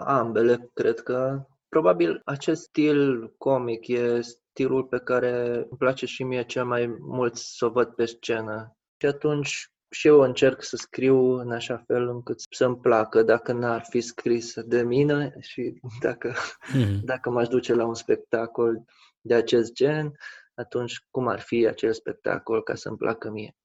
Ambele, 0.06 0.70
cred 0.74 1.00
că. 1.00 1.46
Probabil 1.70 2.22
acest 2.26 2.62
stil 2.62 3.34
comic 3.38 3.88
e 3.88 4.20
stilul 4.56 4.84
pe 4.84 5.00
care 5.00 5.56
îmi 5.56 5.78
place 5.78 6.06
și 6.06 6.24
mie 6.24 6.44
cel 6.44 6.66
mai 6.66 6.96
mult 7.00 7.36
să 7.36 7.66
o 7.66 7.70
văd 7.70 7.88
pe 7.88 8.06
scenă. 8.06 8.78
Și 8.98 9.06
atunci 9.06 9.72
și 9.90 10.08
eu 10.08 10.20
încerc 10.20 10.64
să 10.64 10.76
scriu 10.76 11.40
în 11.40 11.52
așa 11.52 11.84
fel 11.88 12.08
încât 12.08 12.42
să-mi 12.50 12.78
placă, 12.78 13.22
dacă 13.22 13.52
n-ar 13.52 13.86
fi 13.90 14.02
scris 14.02 14.60
de 14.62 14.84
mine 14.84 15.36
și 15.40 15.80
dacă, 16.00 16.34
mm-hmm. 16.34 17.00
dacă 17.04 17.30
m-aș 17.30 17.48
duce 17.48 17.74
la 17.74 17.86
un 17.86 17.94
spectacol 17.94 18.86
de 19.22 19.34
acest 19.34 19.74
gen, 19.74 20.12
atunci 20.54 21.00
cum 21.12 21.28
ar 21.28 21.40
fi 21.40 21.68
acel 21.68 21.94
spectacol 21.94 22.64
ca 22.64 22.76
să-mi 22.76 22.98
placă 22.98 23.30
mie. 23.30 23.56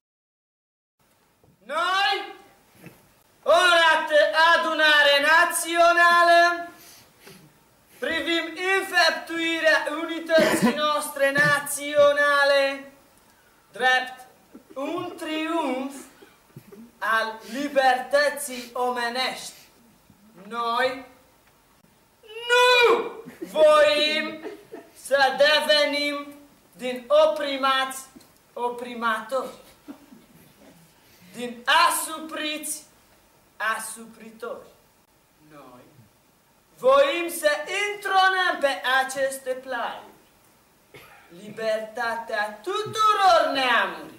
Noi, 1.64 2.16
ora 3.42 4.06
adunare 4.54 5.14
națională, 5.30 6.70
privim 8.00 8.45
infeptuirea 8.78 9.87
unității 10.02 10.75
noastre 10.75 11.33
naționale 11.33 12.92
drept 13.73 14.26
un 14.75 15.12
triumf 15.16 15.95
al 16.99 17.40
libertății 17.52 18.71
omenești. 18.73 19.52
Noi 20.49 21.04
nu 22.50 23.11
voim 23.38 24.40
să 25.04 25.19
devenim 25.37 26.26
din 26.76 27.04
oprimați 27.28 28.04
oprimatori, 28.52 29.50
din 31.35 31.64
asupriți 31.88 32.83
asupritori. 33.76 34.69
Noi 36.80 36.92
voim 36.92 37.28
să 37.38 37.50
intronăm 37.92 38.58
pe 38.60 38.82
aceste 39.04 39.50
plani 39.50 40.08
libertatea 41.42 42.60
tuturor 42.62 43.50
neamurilor 43.52 44.18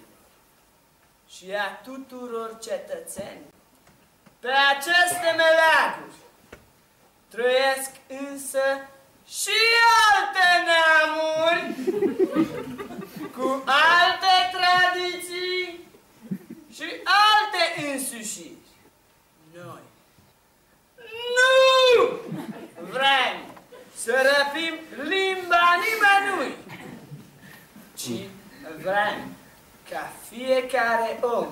și 1.28 1.44
a 1.54 1.80
tuturor 1.84 2.58
cetățeni. 2.60 3.44
Pe 4.40 4.48
aceste 4.48 5.34
meleaguri 5.36 6.16
trăiesc 7.28 7.90
însă 8.06 8.88
și 9.26 9.58
alte 10.10 10.48
neamuri 10.68 11.74
cu 13.36 13.62
alte 13.66 14.34
tradiții 14.52 15.88
și 16.72 16.84
alte 17.04 17.90
însușiri. 17.92 18.66
Noi 19.52 19.82
nu 21.36 22.21
vrem 22.92 23.36
să 23.96 24.12
răpim 24.12 24.74
limba 25.08 25.66
nimănui, 25.82 26.56
ci 27.94 28.28
vrem 28.82 29.34
ca 29.90 30.12
fiecare 30.28 31.18
om 31.20 31.48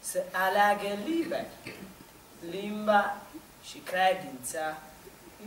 să 0.00 0.22
aleagă 0.32 0.88
liber 1.04 1.44
limba 2.50 3.16
și 3.62 3.78
credința 3.78 4.76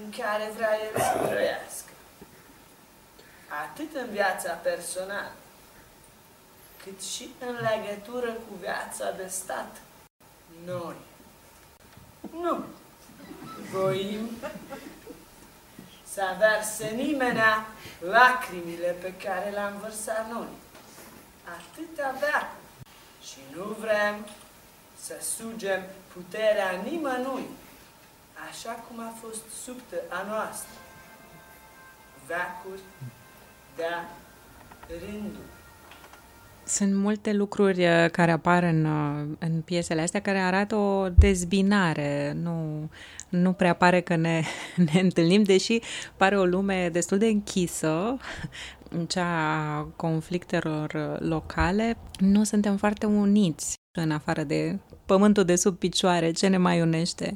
în 0.03 0.11
care 0.17 0.51
vrea 0.55 0.77
el 0.83 1.01
să 1.01 1.27
trăiască. 1.27 1.91
Atât 3.63 3.95
în 3.95 4.09
viața 4.11 4.53
personală, 4.53 5.31
cât 6.83 7.01
și 7.01 7.29
în 7.39 7.53
legătură 7.53 8.31
cu 8.31 8.55
viața 8.59 9.11
de 9.11 9.27
stat. 9.27 9.81
Noi 10.65 10.95
nu 12.31 12.65
voim 13.73 14.29
să 16.13 16.23
verse 16.39 16.95
nimenea 16.95 17.65
lacrimile 17.99 18.95
pe 19.01 19.13
care 19.23 19.49
le-am 19.49 19.73
vărsat 19.81 20.31
noi 20.31 20.47
atâta 21.57 22.15
bea 22.19 22.55
și 23.21 23.39
nu 23.55 23.63
vrem 23.79 24.15
să 24.99 25.15
sugem 25.37 25.81
puterea 26.13 26.71
nimănui, 26.89 27.45
așa 28.49 28.71
cum 28.71 28.99
a 28.99 29.13
fost 29.21 29.43
subtă 29.63 29.95
a 30.09 30.25
noastră, 30.27 30.77
veacuri 32.27 32.81
de 33.75 33.89
rânduri. 34.87 35.51
Sunt 36.65 36.95
multe 36.95 37.33
lucruri 37.33 37.85
uh, 37.87 38.09
care 38.11 38.31
apar 38.31 38.63
în, 38.63 38.85
uh, 38.85 39.27
în 39.39 39.61
piesele 39.61 40.01
astea 40.01 40.21
care 40.21 40.39
arată 40.39 40.75
o 40.75 41.09
dezbinare. 41.09 42.31
Nu, 42.41 42.89
nu 43.33 43.53
prea 43.53 43.73
pare 43.73 44.01
că 44.01 44.15
ne, 44.15 44.41
ne 44.93 44.99
întâlnim, 44.99 45.43
deși 45.43 45.81
pare 46.17 46.37
o 46.37 46.45
lume 46.45 46.89
destul 46.89 47.17
de 47.17 47.27
închisă, 47.27 48.17
cea 49.07 49.77
a 49.77 49.83
conflictelor 49.95 51.17
locale. 51.19 51.97
Nu 52.19 52.43
suntem 52.43 52.77
foarte 52.77 53.05
uniți 53.05 53.75
în 53.97 54.11
afară 54.11 54.43
de 54.43 54.79
pământul 55.05 55.43
de 55.43 55.55
sub 55.55 55.77
picioare. 55.77 56.31
Ce 56.31 56.47
ne 56.47 56.57
mai 56.57 56.81
unește? 56.81 57.35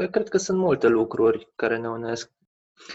Eu 0.00 0.08
cred 0.08 0.28
că 0.28 0.38
sunt 0.38 0.58
multe 0.58 0.86
lucruri 0.86 1.48
care 1.56 1.78
ne 1.78 1.88
unesc. 1.88 2.30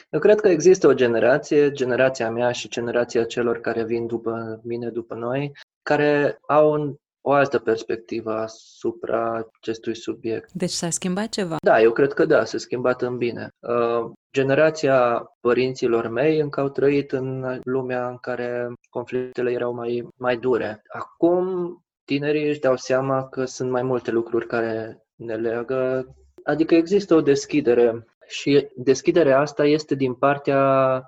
Eu 0.09 0.19
cred 0.19 0.39
că 0.39 0.47
există 0.47 0.87
o 0.87 0.93
generație, 0.93 1.71
generația 1.71 2.29
mea 2.29 2.51
și 2.51 2.69
generația 2.69 3.23
celor 3.23 3.59
care 3.59 3.83
vin 3.83 4.07
după 4.07 4.61
mine, 4.63 4.89
după 4.89 5.15
noi, 5.15 5.51
care 5.81 6.37
au 6.47 6.71
un, 6.71 6.95
o 7.25 7.31
altă 7.31 7.59
perspectivă 7.59 8.33
asupra 8.33 9.47
acestui 9.59 9.95
subiect. 9.95 10.51
Deci 10.51 10.69
s-a 10.69 10.89
schimbat 10.89 11.29
ceva? 11.29 11.55
Da, 11.61 11.81
eu 11.81 11.91
cred 11.91 12.13
că 12.13 12.25
da, 12.25 12.45
s-a 12.45 12.57
schimbat 12.57 13.01
în 13.01 13.17
bine. 13.17 13.49
Uh, 13.59 14.11
generația 14.33 15.25
părinților 15.41 16.07
mei 16.07 16.39
încă 16.39 16.59
au 16.59 16.69
trăit 16.69 17.11
în 17.11 17.59
lumea 17.63 18.07
în 18.07 18.17
care 18.17 18.73
conflictele 18.89 19.51
erau 19.51 19.73
mai, 19.73 20.07
mai 20.17 20.37
dure. 20.37 20.81
Acum 20.87 21.77
tinerii 22.05 22.47
își 22.47 22.59
dau 22.59 22.75
seama 22.75 23.29
că 23.29 23.45
sunt 23.45 23.71
mai 23.71 23.83
multe 23.83 24.11
lucruri 24.11 24.47
care 24.47 25.03
ne 25.15 25.35
leagă, 25.35 26.07
adică 26.43 26.75
există 26.75 27.15
o 27.15 27.21
deschidere 27.21 28.05
și 28.33 28.67
deschiderea 28.75 29.39
asta 29.39 29.65
este 29.65 29.95
din 29.95 30.13
partea 30.13 30.61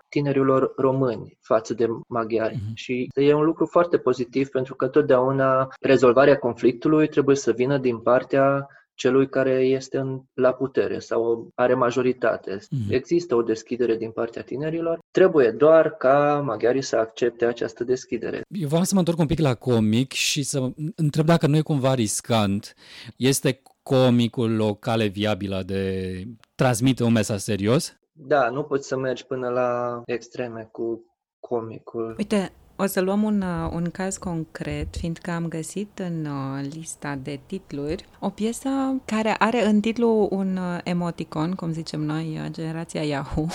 tinerilor 0.09 0.73
români 0.77 1.37
față 1.41 1.73
de 1.73 1.87
maghiari. 2.07 2.55
Uh-huh. 2.55 2.73
Și 2.73 3.09
e 3.13 3.33
un 3.33 3.43
lucru 3.43 3.65
foarte 3.65 3.97
pozitiv 3.97 4.49
pentru 4.49 4.75
că 4.75 4.87
totdeauna 4.87 5.67
rezolvarea 5.81 6.37
conflictului 6.37 7.07
trebuie 7.07 7.35
să 7.35 7.51
vină 7.51 7.77
din 7.77 7.97
partea 7.97 8.67
celui 8.93 9.29
care 9.29 9.51
este 9.51 9.97
în, 9.97 10.21
la 10.33 10.51
putere 10.51 10.99
sau 10.99 11.49
are 11.55 11.73
majoritate. 11.73 12.57
Mm-hmm. 12.57 12.89
Există 12.89 13.35
o 13.35 13.41
deschidere 13.41 13.95
din 13.95 14.11
partea 14.11 14.41
tinerilor, 14.41 14.99
trebuie 15.11 15.51
doar 15.51 15.89
ca 15.89 16.41
maghiarii 16.45 16.81
să 16.81 16.95
accepte 16.95 17.45
această 17.45 17.83
deschidere. 17.83 18.41
Eu 18.47 18.67
vreau 18.67 18.83
să 18.83 18.93
mă 18.93 18.99
întorc 18.99 19.19
un 19.19 19.25
pic 19.25 19.39
la 19.39 19.53
comic 19.53 20.11
și 20.11 20.43
să 20.43 20.71
întreb 20.95 21.25
dacă 21.25 21.47
nu 21.47 21.57
e 21.57 21.61
cumva 21.61 21.93
riscant. 21.93 22.73
Este 23.17 23.61
comicul 23.83 24.59
o 24.59 24.73
cale 24.73 25.05
viabilă 25.05 25.63
de 25.65 26.23
transmite 26.55 27.03
un 27.03 27.11
mesaj 27.11 27.39
serios? 27.39 27.97
Da, 28.11 28.49
nu 28.49 28.63
poți 28.63 28.87
să 28.87 28.97
mergi 28.97 29.25
până 29.25 29.49
la 29.49 30.01
extreme 30.05 30.69
cu 30.71 31.03
comicul. 31.39 32.15
Uite, 32.17 32.51
o 32.77 32.85
să 32.85 33.01
luăm 33.01 33.23
un, 33.23 33.41
uh, 33.41 33.71
un 33.73 33.89
caz 33.89 34.17
concret, 34.17 34.95
fiindcă 34.95 35.31
am 35.31 35.47
găsit 35.47 35.99
în 35.99 36.25
uh, 36.25 36.65
lista 36.73 37.19
de 37.23 37.39
titluri 37.45 38.05
o 38.19 38.29
piesă 38.29 38.69
care 39.05 39.35
are 39.39 39.65
în 39.65 39.79
titlu 39.79 40.27
un 40.31 40.57
uh, 40.57 40.79
emoticon, 40.83 41.53
cum 41.53 41.71
zicem 41.71 42.01
noi, 42.01 42.41
generația 42.49 43.03
Yahoo, 43.03 43.47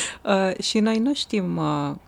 și 0.68 0.80
noi 0.80 0.98
nu 0.98 1.14
știm 1.14 1.60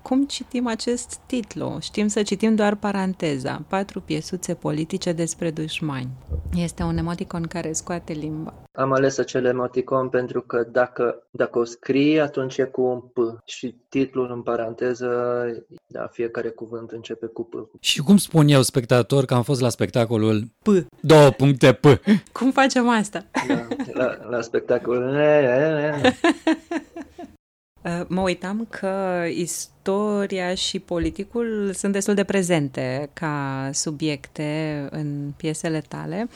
cum 0.02 0.26
citim 0.26 0.66
acest 0.66 1.14
titlu. 1.26 1.78
Știm 1.80 2.08
să 2.08 2.22
citim 2.22 2.54
doar 2.54 2.74
paranteza, 2.74 3.62
patru 3.68 4.00
piesuțe 4.00 4.54
politice 4.54 5.12
despre 5.12 5.50
dușmani. 5.50 6.10
Este 6.54 6.82
un 6.82 6.96
emoticon 6.96 7.42
care 7.42 7.72
scoate 7.72 8.12
limba. 8.12 8.54
Am 8.80 8.92
ales 8.92 9.18
acel 9.18 9.44
emoticon 9.44 10.08
pentru 10.08 10.40
că 10.40 10.66
dacă, 10.72 11.26
dacă 11.30 11.58
o 11.58 11.64
scrii, 11.64 12.20
atunci 12.20 12.56
e 12.58 12.62
cu 12.62 12.82
un 12.82 13.00
P 13.00 13.42
și 13.44 13.74
titlul 13.88 14.30
în 14.30 14.42
paranteză, 14.42 15.08
da, 15.86 16.06
fiecare 16.12 16.48
cuvânt 16.48 16.90
începe 16.90 17.26
cu 17.26 17.44
P. 17.44 17.54
Și 17.80 18.00
cum 18.00 18.16
spun 18.16 18.48
eu, 18.48 18.62
spectator, 18.62 19.24
că 19.24 19.34
am 19.34 19.42
fost 19.42 19.60
la 19.60 19.68
spectacolul 19.68 20.42
P, 20.62 20.68
două 21.00 21.30
puncte 21.30 21.72
P. 21.72 21.84
Cum 22.38 22.50
facem 22.50 22.88
asta? 22.88 23.24
Da, 23.48 23.66
la, 23.92 24.18
la 24.28 24.40
spectacolul... 24.40 25.14
Uh, 27.84 28.00
mă 28.08 28.20
uitam 28.20 28.66
că 28.70 29.24
istoria 29.34 30.54
și 30.54 30.78
politicul 30.78 31.70
sunt 31.74 31.92
destul 31.92 32.14
de 32.14 32.24
prezente 32.24 33.10
ca 33.12 33.68
subiecte 33.72 34.88
în 34.90 35.32
piesele 35.36 35.82
tale. 35.88 36.28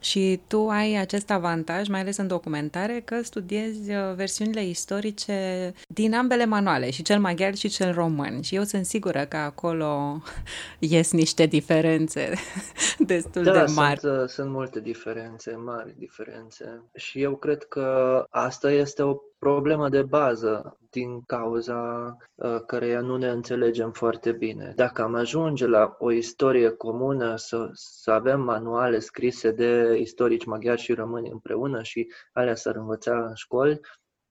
Și 0.00 0.40
tu 0.46 0.68
ai 0.68 0.94
acest 0.94 1.30
avantaj, 1.30 1.88
mai 1.88 2.00
ales 2.00 2.16
în 2.16 2.26
documentare, 2.26 3.02
că 3.04 3.22
studiezi 3.22 3.90
uh, 3.90 4.14
versiunile 4.14 4.64
istorice 4.64 5.72
din 5.88 6.14
ambele 6.14 6.44
manuale, 6.44 6.90
și 6.90 7.02
cel 7.02 7.20
maghiar 7.20 7.54
și 7.54 7.68
cel 7.68 7.92
român. 7.92 8.42
Și 8.42 8.54
eu 8.54 8.62
sunt 8.62 8.86
sigură 8.86 9.24
că 9.24 9.36
acolo 9.36 10.22
ies 10.78 11.12
niște 11.12 11.46
diferențe 11.46 12.32
destul 12.98 13.42
da, 13.42 13.52
de 13.64 13.72
mari. 13.72 13.98
Sunt, 14.00 14.20
uh, 14.20 14.28
sunt 14.28 14.50
multe 14.50 14.80
diferențe, 14.80 15.54
mari 15.54 15.94
diferențe. 15.98 16.82
Și 16.94 17.22
eu 17.22 17.36
cred 17.36 17.64
că 17.64 18.24
asta 18.30 18.72
este 18.72 19.02
o 19.02 19.16
problemă 19.40 19.88
de 19.88 20.02
bază 20.02 20.78
din 20.90 21.22
cauza 21.26 22.16
uh, 22.34 22.60
căreia 22.66 23.00
nu 23.00 23.16
ne 23.16 23.28
înțelegem 23.28 23.90
foarte 23.92 24.32
bine. 24.32 24.72
Dacă 24.76 25.02
am 25.02 25.14
ajunge 25.14 25.66
la 25.66 25.96
o 25.98 26.12
istorie 26.12 26.70
comună, 26.70 27.36
să, 27.36 27.68
să 27.72 28.10
avem 28.10 28.40
manuale 28.40 28.98
scrise 28.98 29.50
de 29.50 29.96
istorici 30.00 30.44
maghiari 30.44 30.80
și 30.80 30.92
români 30.92 31.30
împreună 31.30 31.82
și 31.82 32.12
alea 32.32 32.54
s-ar 32.54 32.76
învăța 32.76 33.26
în 33.26 33.34
școli, 33.34 33.80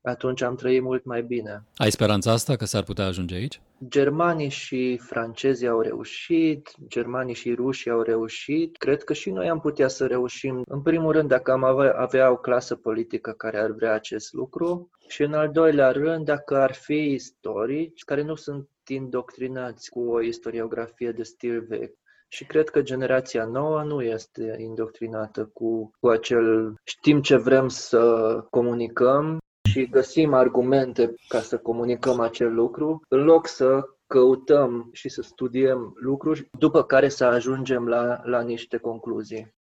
atunci 0.09 0.41
am 0.41 0.55
trăit 0.55 0.81
mult 0.81 1.05
mai 1.05 1.21
bine. 1.21 1.63
Ai 1.75 1.91
speranța 1.91 2.31
asta 2.31 2.55
că 2.55 2.65
s-ar 2.65 2.83
putea 2.83 3.05
ajunge 3.05 3.35
aici? 3.35 3.61
Germanii 3.87 4.49
și 4.49 4.97
francezii 4.97 5.67
au 5.67 5.81
reușit, 5.81 6.69
germanii 6.87 7.35
și 7.35 7.53
rușii 7.53 7.91
au 7.91 8.01
reușit. 8.01 8.77
Cred 8.77 9.03
că 9.03 9.13
și 9.13 9.29
noi 9.31 9.49
am 9.49 9.59
putea 9.59 9.87
să 9.87 10.05
reușim. 10.05 10.61
În 10.67 10.81
primul 10.81 11.11
rând, 11.11 11.29
dacă 11.29 11.51
am 11.51 11.63
avea, 11.63 11.93
avea 11.93 12.31
o 12.31 12.35
clasă 12.35 12.75
politică 12.75 13.31
care 13.31 13.59
ar 13.59 13.71
vrea 13.71 13.93
acest 13.93 14.33
lucru 14.33 14.89
și 15.07 15.21
în 15.21 15.33
al 15.33 15.49
doilea 15.51 15.91
rând, 15.91 16.25
dacă 16.25 16.57
ar 16.57 16.73
fi 16.73 17.11
istorici 17.11 18.03
care 18.03 18.21
nu 18.21 18.35
sunt 18.35 18.69
indoctrinați 18.87 19.89
cu 19.89 19.99
o 19.99 20.21
istoriografie 20.21 21.11
de 21.11 21.23
stil 21.23 21.65
vechi. 21.67 21.97
Și 22.31 22.45
cred 22.45 22.69
că 22.69 22.81
generația 22.81 23.45
nouă 23.45 23.83
nu 23.83 24.01
este 24.01 24.55
indoctrinată 24.59 25.49
cu, 25.53 25.91
cu 25.99 26.07
acel 26.07 26.73
știm 26.83 27.21
ce 27.21 27.35
vrem 27.35 27.67
să 27.67 28.33
comunicăm 28.49 29.37
și 29.69 29.89
găsim 29.89 30.33
argumente 30.33 31.13
ca 31.27 31.39
să 31.39 31.57
comunicăm 31.57 32.19
acel 32.19 32.53
lucru, 32.53 33.01
în 33.07 33.23
loc 33.23 33.47
să 33.47 33.81
căutăm 34.07 34.89
și 34.91 35.09
să 35.09 35.21
studiem 35.21 35.93
lucruri, 35.95 36.49
după 36.59 36.83
care 36.83 37.09
să 37.09 37.25
ajungem 37.25 37.87
la, 37.87 38.21
la 38.23 38.41
niște 38.41 38.77
concluzii. 38.77 39.53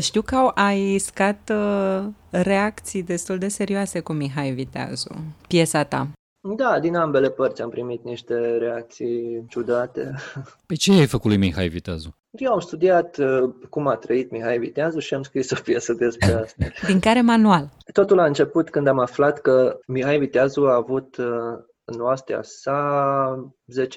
Știu 0.00 0.22
că 0.22 0.34
au, 0.34 0.52
ai 0.54 0.98
scat 0.98 1.50
uh, 1.54 2.06
reacții 2.30 3.02
destul 3.02 3.38
de 3.38 3.48
serioase 3.48 4.00
cu 4.00 4.12
Mihai 4.12 4.50
Viteazu, 4.50 5.14
piesa 5.48 5.84
ta. 5.84 6.08
Da, 6.56 6.80
din 6.80 6.96
ambele 6.96 7.30
părți 7.30 7.62
am 7.62 7.70
primit 7.70 8.04
niște 8.04 8.56
reacții 8.56 9.44
ciudate. 9.48 10.14
Pe 10.66 10.74
ce 10.74 10.92
ai 10.92 11.06
făcut 11.06 11.30
lui 11.30 11.38
Mihai 11.38 11.68
Viteazu? 11.68 12.16
Eu 12.40 12.52
am 12.52 12.60
studiat 12.60 13.16
uh, 13.16 13.54
cum 13.70 13.86
a 13.86 13.96
trăit 13.96 14.30
Mihai 14.30 14.58
Viteazu 14.58 14.98
și 14.98 15.14
am 15.14 15.22
scris 15.22 15.50
o 15.50 15.56
piesă 15.64 15.92
despre 15.92 16.32
asta. 16.42 16.64
Din 16.86 17.00
care 17.00 17.20
manual? 17.20 17.68
Totul 17.92 18.18
a 18.18 18.24
început 18.24 18.70
când 18.70 18.86
am 18.86 18.98
aflat 18.98 19.40
că 19.40 19.78
Mihai 19.86 20.18
Viteazu 20.18 20.60
a 20.64 20.74
avut 20.74 21.16
uh, 21.16 21.26
în 21.84 22.00
oastea 22.00 22.42
sa 22.42 23.48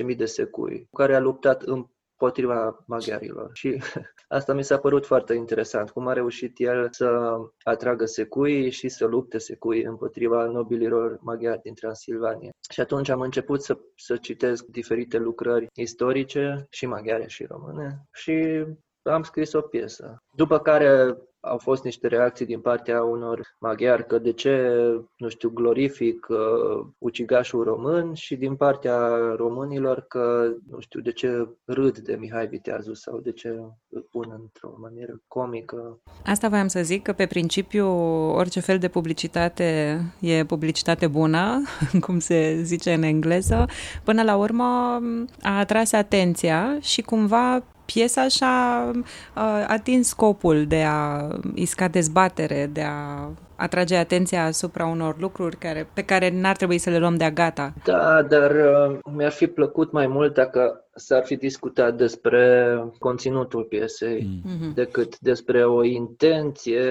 10.000 0.10 0.16
de 0.18 0.26
secui, 0.26 0.88
cu 0.90 0.98
care 0.98 1.16
a 1.16 1.20
luptat 1.20 1.62
în 1.62 1.86
potriva 2.20 2.84
maghiarilor. 2.86 3.50
Și 3.54 3.82
asta 4.38 4.54
mi 4.54 4.64
s-a 4.64 4.78
părut 4.78 5.06
foarte 5.06 5.34
interesant, 5.34 5.90
cum 5.90 6.08
a 6.08 6.14
reușit 6.14 6.60
el 6.60 6.88
să 6.92 7.38
atragă 7.64 8.06
secui 8.06 8.70
și 8.70 8.90
să 8.90 9.06
lupte 9.06 9.38
secui 9.38 9.84
împotriva 9.84 10.46
nobililor 10.46 11.18
maghiari 11.22 11.62
din 11.62 11.74
Transilvania. 11.74 12.52
Și 12.72 12.80
atunci 12.80 13.10
am 13.10 13.22
început 13.22 13.64
să, 13.64 13.78
să 13.96 14.18
citesc 14.18 14.66
diferite 14.66 15.18
lucrări 15.18 15.68
istorice, 15.74 16.68
și 16.70 16.86
maghiare 16.86 17.28
și 17.28 17.46
române, 17.46 18.04
și 18.12 18.66
am 19.04 19.24
scris 19.24 19.54
o 19.54 19.62
piesă. 19.62 20.24
După 20.36 20.60
care 20.60 21.18
au 21.42 21.58
fost 21.58 21.84
niște 21.84 22.08
reacții 22.08 22.46
din 22.46 22.60
partea 22.60 23.04
unor 23.04 23.56
maghiari 23.60 24.06
că 24.06 24.18
de 24.18 24.32
ce, 24.32 24.74
nu 25.18 25.30
știu, 25.30 25.50
glorific 25.50 26.28
uh, 26.30 26.86
ucigașul 26.98 27.64
român 27.64 28.14
și 28.14 28.36
din 28.36 28.56
partea 28.56 29.00
românilor 29.36 30.06
că, 30.08 30.54
nu 30.70 30.80
știu, 30.80 31.00
de 31.00 31.12
ce 31.12 31.48
râd 31.66 31.98
de 31.98 32.16
Mihai 32.16 32.48
Viteazu 32.48 32.94
sau 32.94 33.20
de 33.20 33.32
ce 33.32 33.48
îl 33.90 34.08
pun 34.12 34.26
într-o 34.40 34.78
manieră 34.82 35.22
comică. 35.28 36.00
Asta 36.26 36.48
voiam 36.48 36.68
să 36.68 36.82
zic, 36.82 37.04
că 37.04 37.14
pe 37.14 37.26
principiu 37.26 37.88
orice 38.36 38.60
fel 38.60 38.78
de 38.78 38.88
publicitate 38.88 40.00
e 40.20 40.46
publicitate 40.46 41.08
bună, 41.08 41.62
cum 42.06 42.20
se 42.20 42.60
zice 42.62 42.94
în 42.94 43.04
engleză, 43.04 43.66
până 44.04 44.24
la 44.24 44.36
urmă 44.36 45.00
a 45.42 45.58
atras 45.60 45.92
atenția 45.92 46.78
și 46.82 47.02
cumva 47.02 47.64
piesa 47.94 48.28
și-a 48.28 48.92
uh, 48.92 49.66
atins 49.68 50.08
scopul 50.08 50.66
de 50.68 50.84
a 50.88 51.28
isca 51.56 51.88
dezbatere, 51.88 52.70
de 52.74 52.82
a 52.82 53.30
atrage 53.56 53.96
atenția 53.96 54.46
asupra 54.46 54.86
unor 54.86 55.16
lucruri 55.20 55.58
care, 55.58 55.90
pe 55.94 56.02
care 56.02 56.30
n-ar 56.34 56.56
trebui 56.56 56.78
să 56.78 56.90
le 56.90 56.98
luăm 56.98 57.16
de-a 57.16 57.32
gata. 57.32 57.74
Da, 57.84 58.22
dar 58.22 58.52
uh, 58.52 58.98
mi-ar 59.16 59.32
fi 59.32 59.48
plăcut 59.48 59.92
mai 59.92 60.08
mult 60.08 60.34
dacă 60.34 60.86
s-ar 60.96 61.26
fi 61.26 61.36
discutat 61.36 61.96
despre 61.96 62.76
conținutul 63.00 63.64
piesei 63.64 64.42
mm. 64.44 64.72
decât 64.74 65.20
despre 65.20 65.66
o 65.66 65.84
intenție 65.84 66.84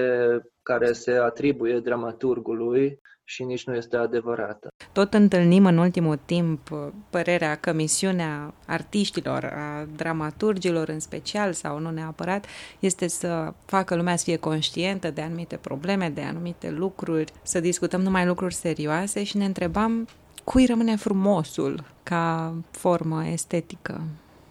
care 0.63 0.91
se 0.91 1.11
atribuie 1.11 1.79
dramaturgului 1.79 2.99
și 3.29 3.43
nici 3.43 3.65
nu 3.65 3.75
este 3.75 3.97
adevărată. 3.97 4.67
Tot 4.91 5.13
întâlnim 5.13 5.65
în 5.65 5.77
ultimul 5.77 6.19
timp 6.25 6.69
părerea 7.09 7.55
că 7.55 7.73
misiunea 7.73 8.53
artiștilor, 8.65 9.43
a 9.43 9.87
dramaturgilor 9.95 10.87
în 10.89 10.99
special 10.99 11.53
sau 11.53 11.79
nu 11.79 11.89
neapărat, 11.89 12.45
este 12.79 13.07
să 13.07 13.53
facă 13.65 13.95
lumea 13.95 14.15
să 14.15 14.23
fie 14.23 14.35
conștientă 14.35 15.11
de 15.11 15.21
anumite 15.21 15.55
probleme, 15.55 16.09
de 16.09 16.21
anumite 16.21 16.69
lucruri, 16.69 17.31
să 17.41 17.59
discutăm 17.59 18.01
numai 18.01 18.25
lucruri 18.25 18.53
serioase 18.53 19.23
și 19.23 19.37
ne 19.37 19.45
întrebam 19.45 20.07
cui 20.43 20.65
rămâne 20.65 20.95
frumosul 20.95 21.83
ca 22.03 22.53
formă 22.71 23.25
estetică. 23.25 24.01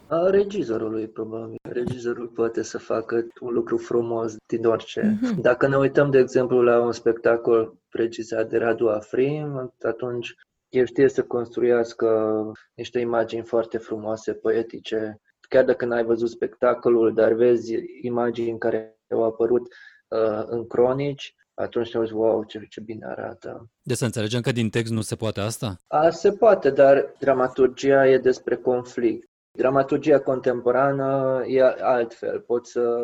A 0.08 0.30
regizorului, 0.30 1.08
probabil. 1.08 1.56
Regizorul 1.62 2.26
poate 2.26 2.62
să 2.62 2.78
facă 2.78 3.26
un 3.40 3.52
lucru 3.52 3.76
frumos 3.76 4.36
din 4.46 4.64
orice. 4.64 5.00
Mm-hmm. 5.00 5.40
Dacă 5.40 5.68
ne 5.68 5.76
uităm, 5.76 6.10
de 6.10 6.18
exemplu, 6.18 6.62
la 6.62 6.80
un 6.80 6.92
spectacol 6.92 7.74
regizat 7.88 8.48
de 8.48 8.58
Radu 8.58 8.88
Afrim, 8.88 9.74
atunci 9.82 10.34
el 10.68 10.86
știe 10.86 11.08
să 11.08 11.22
construiască 11.22 12.42
niște 12.74 12.98
imagini 12.98 13.42
foarte 13.42 13.78
frumoase, 13.78 14.32
poetice. 14.32 15.20
Chiar 15.48 15.64
dacă 15.64 15.84
n-ai 15.84 16.04
văzut 16.04 16.28
spectacolul, 16.28 17.14
dar 17.14 17.32
vezi 17.32 17.74
imagini 18.02 18.58
care 18.58 18.98
au 19.10 19.24
apărut 19.24 19.62
uh, 20.08 20.42
în 20.46 20.66
cronici, 20.66 21.34
atunci 21.54 21.90
te 21.90 21.96
auzi, 21.96 22.12
wow, 22.12 22.44
ce, 22.44 22.66
ce 22.70 22.80
bine 22.80 23.06
arată. 23.06 23.70
De 23.82 23.94
să 23.94 24.04
înțelegem 24.04 24.40
că 24.40 24.52
din 24.52 24.70
text 24.70 24.92
nu 24.92 25.00
se 25.00 25.16
poate 25.16 25.40
asta? 25.40 25.76
A, 25.86 26.10
se 26.10 26.32
poate, 26.32 26.70
dar 26.70 27.14
dramaturgia 27.18 28.08
e 28.08 28.18
despre 28.18 28.56
conflict. 28.56 29.28
Dramaturgia 29.50 30.20
contemporană 30.20 31.42
e 31.46 31.62
altfel. 31.80 32.40
Poți 32.40 32.70
să, 32.70 32.98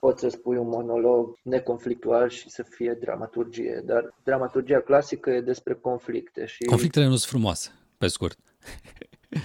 poți 0.00 0.20
să 0.20 0.28
spui 0.28 0.56
un 0.56 0.68
monolog 0.68 1.38
neconflictual 1.42 2.28
și 2.28 2.50
să 2.50 2.62
fie 2.62 2.96
dramaturgie, 3.00 3.82
dar 3.84 4.14
dramaturgia 4.22 4.80
clasică 4.80 5.30
e 5.30 5.40
despre 5.40 5.74
conflicte. 5.74 6.46
Și... 6.46 6.64
Conflictele 6.64 7.04
nu 7.04 7.16
sunt 7.16 7.30
frumoase, 7.30 7.70
pe 7.98 8.06
scurt. 8.06 8.38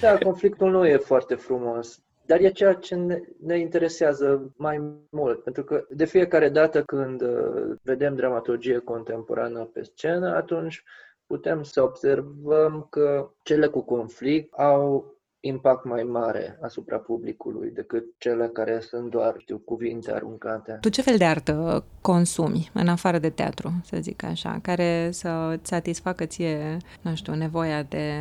Da, 0.02 0.18
conflictul 0.18 0.72
nu 0.72 0.86
e 0.86 0.98
foarte 0.98 1.36
frumos, 1.36 2.04
dar 2.26 2.40
e 2.40 2.50
ceea 2.50 2.74
ce 2.74 2.96
ne, 2.96 3.22
ne 3.40 3.60
interesează 3.60 4.54
mai 4.58 4.82
mult, 5.10 5.44
pentru 5.44 5.64
că 5.64 5.86
de 5.90 6.06
fiecare 6.06 6.50
dată 6.50 6.84
când 6.84 7.22
uh, 7.22 7.78
vedem 7.82 8.16
dramaturgie 8.16 8.78
contemporană 8.78 9.64
pe 9.64 9.84
scenă, 9.84 10.36
atunci 10.36 10.84
putem 11.28 11.64
să 11.64 11.82
observăm 11.82 12.88
că 12.90 13.32
cele 13.42 13.68
cu 13.68 13.82
conflict 13.82 14.54
au 14.54 15.13
impact 15.46 15.84
mai 15.84 16.04
mare 16.04 16.58
asupra 16.62 16.98
publicului 16.98 17.72
decât 17.72 18.06
cele 18.18 18.48
care 18.48 18.80
sunt 18.80 19.10
doar, 19.10 19.36
știu, 19.38 19.58
cuvinte 19.58 20.12
aruncate. 20.12 20.78
Tu 20.82 20.90
ce 20.90 21.02
fel 21.02 21.18
de 21.18 21.26
artă 21.26 21.86
consumi, 22.02 22.70
în 22.74 22.88
afară 22.88 23.18
de 23.18 23.30
teatru, 23.30 23.72
să 23.84 23.98
zic 24.02 24.24
așa, 24.24 24.60
care 24.62 25.10
să 25.12 25.60
satisfacă 25.62 26.26
ție, 26.26 26.78
nu 27.02 27.16
știu, 27.16 27.34
nevoia 27.36 27.84
de, 27.84 28.14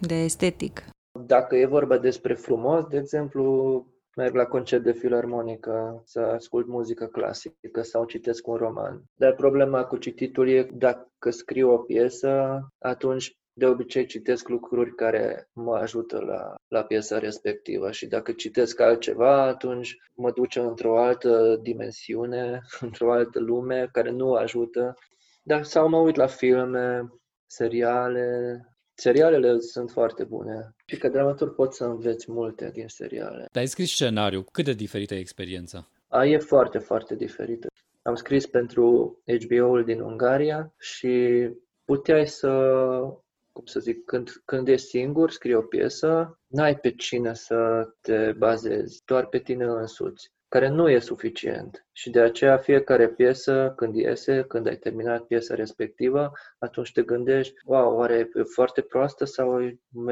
de 0.00 0.14
estetic? 0.14 0.82
Dacă 1.26 1.56
e 1.56 1.66
vorba 1.66 1.98
despre 1.98 2.34
frumos, 2.34 2.84
de 2.84 2.96
exemplu, 2.96 3.84
merg 4.16 4.34
la 4.34 4.44
concert 4.44 4.82
de 4.82 4.92
filarmonică 4.92 6.02
să 6.04 6.20
ascult 6.20 6.66
muzică 6.66 7.06
clasică 7.06 7.82
sau 7.82 8.04
citesc 8.04 8.46
un 8.46 8.54
roman. 8.54 9.02
Dar 9.14 9.34
problema 9.34 9.84
cu 9.84 9.96
cititul 9.96 10.48
e 10.48 10.68
dacă 10.72 11.30
scriu 11.30 11.70
o 11.72 11.76
piesă, 11.76 12.60
atunci 12.78 13.38
de 13.52 13.66
obicei 13.66 14.06
citesc 14.06 14.48
lucruri 14.48 14.94
care 14.94 15.48
mă 15.52 15.76
ajută 15.76 16.18
la, 16.18 16.54
la 16.68 16.82
piesa 16.82 17.18
respectivă 17.18 17.90
și 17.90 18.06
dacă 18.06 18.32
citesc 18.32 18.80
altceva, 18.80 19.42
atunci 19.42 19.96
mă 20.14 20.30
duce 20.30 20.60
într-o 20.60 20.98
altă 20.98 21.58
dimensiune, 21.62 22.60
într-o 22.80 23.12
altă 23.12 23.38
lume 23.38 23.88
care 23.92 24.10
nu 24.10 24.32
ajută. 24.32 24.94
Dar 25.42 25.62
sau 25.62 25.88
mă 25.88 25.98
uit 25.98 26.16
la 26.16 26.26
filme, 26.26 27.12
seriale. 27.46 28.64
Serialele 28.94 29.58
sunt 29.58 29.90
foarte 29.90 30.24
bune 30.24 30.74
și 30.86 30.96
ca 30.96 31.08
dramaturg 31.08 31.54
poți 31.54 31.76
să 31.76 31.84
înveți 31.84 32.32
multe 32.32 32.70
din 32.72 32.88
seriale. 32.88 33.46
Dar 33.52 33.62
ai 33.62 33.66
scris 33.66 33.90
scenariu. 33.90 34.42
Cât 34.52 34.64
de 34.64 34.72
diferită 34.72 35.14
e 35.14 35.18
experiența? 35.18 35.88
A, 36.08 36.24
e 36.24 36.38
foarte, 36.38 36.78
foarte 36.78 37.14
diferită. 37.14 37.66
Am 38.02 38.14
scris 38.14 38.46
pentru 38.46 39.18
HBO-ul 39.44 39.84
din 39.84 40.00
Ungaria 40.00 40.74
și 40.78 41.48
puteai 41.84 42.26
să 42.26 42.48
cum 43.52 43.64
să 43.64 43.80
zic, 43.80 44.04
când, 44.04 44.30
când 44.44 44.68
ești 44.68 44.86
singur, 44.86 45.30
scrii 45.30 45.54
o 45.54 45.62
piesă, 45.62 46.38
n-ai 46.46 46.76
pe 46.76 46.90
cine 46.90 47.34
să 47.34 47.88
te 48.00 48.32
bazezi, 48.32 49.02
doar 49.04 49.26
pe 49.26 49.38
tine 49.38 49.64
însuți, 49.64 50.32
care 50.48 50.68
nu 50.68 50.88
e 50.88 50.98
suficient. 50.98 51.86
Și 51.92 52.10
de 52.10 52.20
aceea 52.20 52.56
fiecare 52.56 53.08
piesă, 53.08 53.72
când 53.76 53.94
iese, 53.94 54.44
când 54.48 54.66
ai 54.66 54.76
terminat 54.76 55.22
piesa 55.22 55.54
respectivă, 55.54 56.32
atunci 56.58 56.92
te 56.92 57.02
gândești, 57.02 57.54
wow, 57.64 57.96
oare 57.96 58.30
e 58.34 58.42
foarte 58.42 58.80
proastă 58.80 59.24
sau 59.24 59.70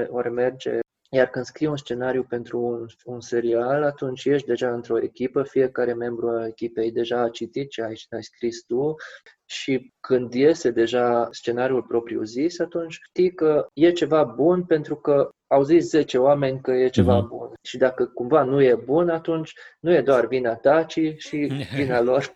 oare 0.09 0.29
merge 0.29 0.79
iar 1.09 1.29
când 1.29 1.45
scrii 1.45 1.69
un 1.69 1.77
scenariu 1.77 2.23
pentru 2.23 2.61
un, 2.61 2.87
un 3.05 3.21
serial, 3.21 3.83
atunci 3.83 4.25
ești 4.25 4.47
deja 4.47 4.73
într-o 4.73 5.03
echipă, 5.03 5.43
fiecare 5.43 5.95
membru 5.95 6.29
al 6.29 6.47
echipei 6.47 6.93
deja 6.93 7.21
a 7.21 7.29
citit 7.29 7.71
ce 7.71 7.83
ai, 7.83 8.01
ai 8.11 8.23
scris 8.23 8.65
tu 8.65 8.95
și 9.45 9.93
când 10.01 10.35
iese 10.35 10.71
deja 10.71 11.29
scenariul 11.31 11.83
propriu 11.83 12.23
zis, 12.23 12.59
atunci 12.59 12.99
știi 13.09 13.35
că 13.35 13.67
e 13.73 13.93
ceva 13.93 14.25
bun 14.25 14.65
pentru 14.65 14.97
că 14.97 15.31
au 15.47 15.63
zis 15.63 15.89
10 15.89 16.19
oameni 16.19 16.61
că 16.61 16.71
e 16.71 16.89
ceva 16.89 17.23
mm-hmm. 17.23 17.29
bun. 17.29 17.53
Și 17.63 17.77
dacă 17.77 18.07
cumva 18.07 18.43
nu 18.43 18.63
e 18.63 18.75
bun, 18.75 19.09
atunci 19.09 19.53
nu 19.81 19.93
e 19.93 20.01
doar 20.01 20.27
vina 20.27 20.55
ta, 20.55 20.83
ci 20.83 21.01
și 21.17 21.53
vina 21.77 22.01
lor. 22.01 22.35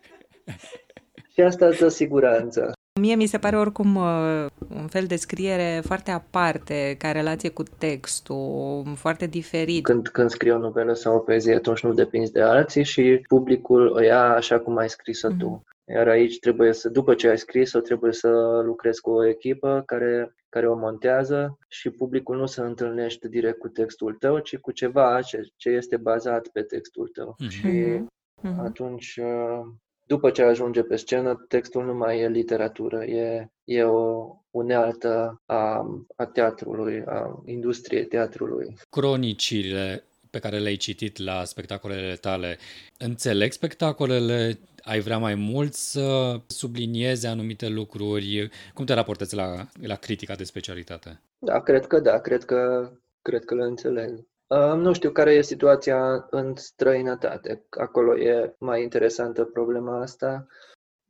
și 1.32 1.40
asta 1.40 1.66
îți 1.66 1.78
dă 1.78 1.88
siguranță. 1.88 2.72
Mie 3.00 3.14
mi 3.14 3.26
se 3.26 3.38
pare 3.38 3.56
oricum 3.56 3.96
uh, 3.96 4.46
un 4.74 4.86
fel 4.86 5.06
de 5.06 5.16
scriere 5.16 5.80
foarte 5.84 6.10
aparte, 6.10 6.94
ca 6.98 7.12
relație 7.12 7.48
cu 7.48 7.62
textul, 7.78 8.82
foarte 8.96 9.26
diferit. 9.26 9.84
Când, 9.84 10.08
când 10.08 10.30
scrii 10.30 10.52
o 10.52 10.58
novelă 10.58 10.92
sau 10.92 11.16
o 11.16 11.18
poezie, 11.18 11.54
atunci 11.54 11.82
nu 11.82 11.92
depinzi 11.92 12.32
de 12.32 12.42
alții 12.42 12.84
și 12.84 13.24
publicul 13.28 13.86
o 13.86 14.00
ia 14.00 14.34
așa 14.34 14.60
cum 14.60 14.76
ai 14.76 14.88
scris-o 14.88 15.28
mm-hmm. 15.28 15.38
tu. 15.38 15.62
Iar 15.84 16.08
aici 16.08 16.38
trebuie 16.38 16.72
să, 16.72 16.88
după 16.88 17.14
ce 17.14 17.28
ai 17.28 17.38
scris-o, 17.38 17.80
trebuie 17.80 18.12
să 18.12 18.28
lucrezi 18.64 19.00
cu 19.00 19.10
o 19.10 19.26
echipă 19.26 19.82
care, 19.86 20.34
care 20.48 20.68
o 20.68 20.76
montează 20.76 21.58
și 21.68 21.90
publicul 21.90 22.36
nu 22.36 22.46
se 22.46 22.60
întâlnește 22.60 23.28
direct 23.28 23.58
cu 23.58 23.68
textul 23.68 24.14
tău, 24.14 24.38
ci 24.38 24.56
cu 24.56 24.70
ceva 24.70 25.20
ce, 25.20 25.40
ce 25.56 25.68
este 25.68 25.96
bazat 25.96 26.46
pe 26.48 26.62
textul 26.62 27.08
tău. 27.08 27.36
Mm-hmm. 27.36 27.48
Și 27.48 27.98
mm-hmm. 28.40 28.64
atunci 28.64 29.20
uh, 29.22 29.66
după 30.12 30.30
ce 30.30 30.42
ajunge 30.42 30.82
pe 30.82 30.96
scenă, 30.96 31.44
textul 31.48 31.84
nu 31.84 31.94
mai 31.94 32.20
e 32.20 32.28
literatură, 32.28 33.04
e, 33.04 33.50
e 33.64 33.82
o 33.82 34.36
unealtă 34.50 35.42
a, 35.46 35.86
a 36.16 36.24
teatrului, 36.24 37.02
a 37.06 37.42
industriei 37.46 38.04
teatrului. 38.04 38.76
Cronicile 38.90 40.04
pe 40.30 40.38
care 40.38 40.58
le-ai 40.58 40.76
citit 40.76 41.18
la 41.18 41.44
spectacolele 41.44 42.14
tale, 42.14 42.58
înțeleg 42.98 43.52
spectacolele? 43.52 44.58
Ai 44.82 45.00
vrea 45.00 45.18
mai 45.18 45.34
mult 45.34 45.72
să 45.72 46.36
sublinieze 46.46 47.26
anumite 47.26 47.68
lucruri? 47.68 48.50
Cum 48.74 48.84
te 48.84 48.94
raportezi 48.94 49.34
la, 49.34 49.68
la 49.80 49.94
critica 49.94 50.34
de 50.34 50.44
specialitate? 50.44 51.20
Da, 51.38 51.60
cred 51.60 51.86
că 51.86 52.00
da, 52.00 52.18
cred 52.20 52.44
că, 52.44 52.90
cred 53.22 53.44
că 53.44 53.54
le 53.54 53.64
înțeleg. 53.64 54.26
Nu 54.74 54.92
știu 54.92 55.10
care 55.10 55.32
e 55.34 55.42
situația 55.42 56.26
în 56.30 56.54
străinătate. 56.56 57.64
Acolo 57.70 58.18
e 58.18 58.54
mai 58.58 58.82
interesantă 58.82 59.44
problema 59.44 60.00
asta. 60.00 60.46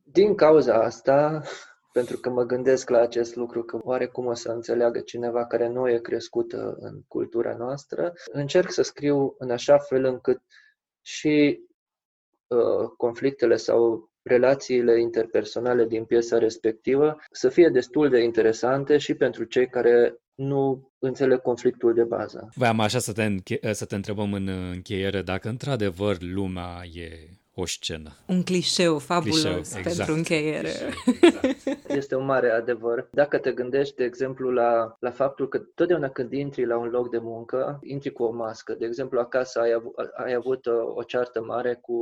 Din 0.05 0.35
cauza 0.35 0.75
asta, 0.75 1.43
pentru 1.93 2.19
că 2.19 2.31
mă 2.31 2.43
gândesc 2.43 2.91
la 2.91 2.99
acest 3.01 3.37
lucru, 3.37 3.63
că 3.63 3.79
oarecum 3.83 4.27
o 4.27 4.35
să 4.35 4.51
înțeleagă 4.51 5.01
cineva 5.01 5.47
care 5.47 5.69
nu 5.69 5.89
e 5.89 5.99
crescută 5.99 6.77
în 6.81 7.03
cultura 7.09 7.57
noastră, 7.57 8.13
încerc 8.33 8.71
să 8.71 8.83
scriu 8.83 9.35
în 9.39 9.51
așa 9.51 9.79
fel 9.79 10.05
încât 10.05 10.41
și 11.01 11.61
uh, 12.47 12.89
conflictele 12.97 13.57
sau 13.57 14.11
relațiile 14.23 15.01
interpersonale 15.01 15.85
din 15.85 16.05
piesa 16.05 16.39
respectivă 16.39 17.17
să 17.31 17.49
fie 17.49 17.69
destul 17.69 18.09
de 18.09 18.19
interesante 18.19 18.99
și 18.99 19.15
pentru 19.15 19.45
cei 19.45 19.69
care 19.69 20.17
nu 20.35 20.91
înțeleg 20.99 21.41
conflictul 21.41 21.95
de 21.95 22.05
bază. 22.05 22.49
Voiam 22.55 22.81
așa 22.81 22.99
să 22.99 23.13
te, 23.13 23.25
înche- 23.25 23.73
să 23.73 23.85
te 23.85 23.95
întrebăm 23.95 24.33
în 24.33 24.49
încheiere 24.49 25.23
dacă 25.23 25.49
într-adevăr 25.49 26.17
lumea 26.21 26.83
e 26.95 27.29
o 27.55 27.67
scenă. 27.67 28.11
Un 28.27 28.43
clișeu 28.43 28.99
fabulos 28.99 29.41
clișeu, 29.41 29.59
exact. 29.59 29.85
pentru 29.85 30.13
încheiere. 30.15 30.69
Exact. 31.21 31.89
Este 31.89 32.15
un 32.15 32.25
mare 32.25 32.51
adevăr. 32.51 33.09
Dacă 33.11 33.39
te 33.39 33.53
gândești, 33.53 33.95
de 33.95 34.05
exemplu, 34.05 34.51
la, 34.51 34.97
la 35.01 35.11
faptul 35.11 35.49
că 35.49 35.59
totdeauna 35.59 36.09
când 36.09 36.33
intri 36.33 36.67
la 36.67 36.77
un 36.79 36.89
loc 36.89 37.11
de 37.11 37.19
muncă, 37.19 37.79
intri 37.83 38.13
cu 38.13 38.23
o 38.23 38.33
mască. 38.33 38.75
De 38.79 38.87
exemplu, 38.87 39.19
acasă 39.19 39.61
ai, 39.61 39.73
av- 39.73 40.11
ai 40.25 40.33
avut 40.33 40.67
o, 40.67 40.93
o 40.95 41.03
ceartă 41.03 41.43
mare 41.43 41.79
cu 41.81 41.95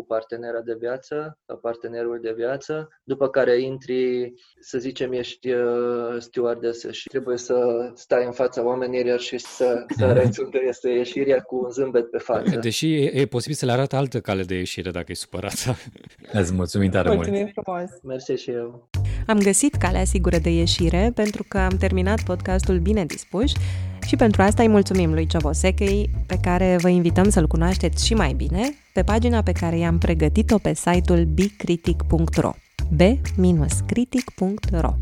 cu 0.00 0.06
partenera 0.06 0.60
de 0.60 0.76
viață, 0.78 1.38
partenerul 1.60 2.18
de 2.22 2.32
viață, 2.36 2.88
după 3.04 3.28
care 3.28 3.60
intri, 3.60 4.32
să 4.60 4.78
zicem, 4.78 5.12
ești 5.12 5.50
uh, 5.50 6.16
stewardesă 6.18 6.92
și 6.92 7.08
trebuie 7.08 7.36
să 7.36 7.56
stai 7.94 8.24
în 8.24 8.32
fața 8.32 8.64
oamenilor 8.64 9.20
și 9.20 9.38
să, 9.38 9.84
să 9.96 10.04
arăți 10.10 10.40
unde 10.40 10.58
este 10.68 10.88
ieșirea 10.88 11.40
cu 11.40 11.56
un 11.64 11.70
zâmbet 11.70 12.10
pe 12.10 12.18
față. 12.18 12.56
Deși 12.56 12.94
e, 12.94 13.20
e 13.20 13.26
posibil 13.26 13.56
să 13.56 13.66
le 13.66 13.72
arată 13.72 13.96
altă 13.96 14.20
cale 14.20 14.42
de 14.42 14.54
ieșire 14.54 14.90
dacă 14.90 15.06
e 15.08 15.14
supărată. 15.14 15.76
Îți 16.40 16.52
mulțumim 16.52 16.90
tare 16.90 17.14
mulțumim 17.14 17.40
mult! 17.40 17.52
frumos! 17.52 17.90
Mersi 18.02 18.32
și 18.32 18.50
eu! 18.50 18.88
Am 19.26 19.38
găsit 19.38 19.74
calea 19.74 20.04
sigură 20.04 20.38
de 20.38 20.50
ieșire 20.50 21.12
pentru 21.14 21.44
că 21.48 21.58
am 21.58 21.76
terminat 21.78 22.22
podcastul 22.22 22.78
Bine 22.78 23.04
Dispuși 23.04 23.54
și 24.02 24.16
pentru 24.16 24.42
asta 24.42 24.62
îi 24.62 24.68
mulțumim 24.68 25.12
lui 25.12 25.26
Ciobosechei, 25.26 26.10
pe 26.26 26.38
care 26.42 26.76
vă 26.80 26.88
invităm 26.88 27.30
să-l 27.30 27.46
cunoașteți 27.46 28.06
și 28.06 28.14
mai 28.14 28.32
bine 28.32 28.74
pe 28.92 29.02
pagina 29.02 29.42
pe 29.42 29.52
care 29.52 29.78
i-am 29.78 29.98
pregătit-o 29.98 30.58
pe 30.58 30.74
site-ul 30.74 31.24
bcritic.ro 31.24 32.50
b-critic.ro 32.90 34.94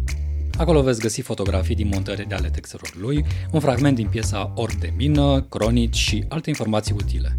Acolo 0.56 0.82
veți 0.82 1.00
găsi 1.00 1.20
fotografii 1.20 1.74
din 1.74 1.88
montări 1.92 2.28
de 2.28 2.34
ale 2.34 2.48
textelor 2.48 2.94
lui, 3.00 3.24
un 3.52 3.60
fragment 3.60 3.96
din 3.96 4.06
piesa 4.10 4.52
Ori 4.54 4.78
de 4.78 4.92
mină, 4.96 5.46
cronici 5.48 5.96
și 5.96 6.24
alte 6.28 6.48
informații 6.48 6.94
utile. 6.98 7.38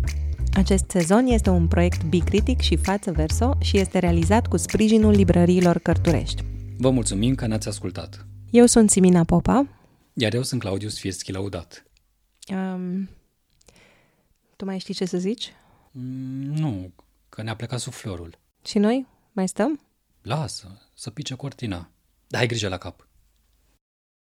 Acest 0.54 0.86
sezon 0.88 1.26
este 1.26 1.50
un 1.50 1.68
proiect 1.68 2.04
Bicritic 2.04 2.60
și 2.60 2.76
Față 2.76 3.12
Verso 3.12 3.58
și 3.62 3.78
este 3.78 4.00
realizat 4.00 4.48
cu 4.48 4.58
sprijinul 4.58 5.12
librăriilor 5.12 5.78
Cărturești. 5.78 6.44
Vă 6.78 6.90
mulțumim 6.90 7.36
că 7.36 7.48
ne-ați 7.48 7.68
ascultat! 7.68 8.26
Eu 8.50 8.66
sunt 8.66 8.90
Simina 8.90 9.24
Popa 9.24 9.66
iar 10.22 10.34
eu 10.34 10.44
sunt 10.44 10.62
Claudius 10.62 11.00
Fieschi 11.00 11.32
Laudat. 11.32 11.84
Um, 12.54 13.10
tu 14.56 14.66
mai 14.66 14.80
știi 14.80 14.94
ce 14.94 15.06
să 15.06 15.18
zici? 15.18 15.54
Mm, 15.92 16.54
nu, 16.54 16.94
că 17.30 17.42
ne-a 17.42 17.56
plecat 17.56 17.80
suflorul. 17.80 18.38
Și 18.66 18.78
noi? 18.78 19.08
Mai 19.32 19.48
stăm? 19.48 19.82
Lasă, 20.22 20.90
să 20.94 21.10
pice 21.10 21.36
cortina. 21.36 21.90
Dar 22.28 22.42
ai 22.42 22.48
grijă 22.48 22.68
la 22.68 22.78
cap. 22.78 23.08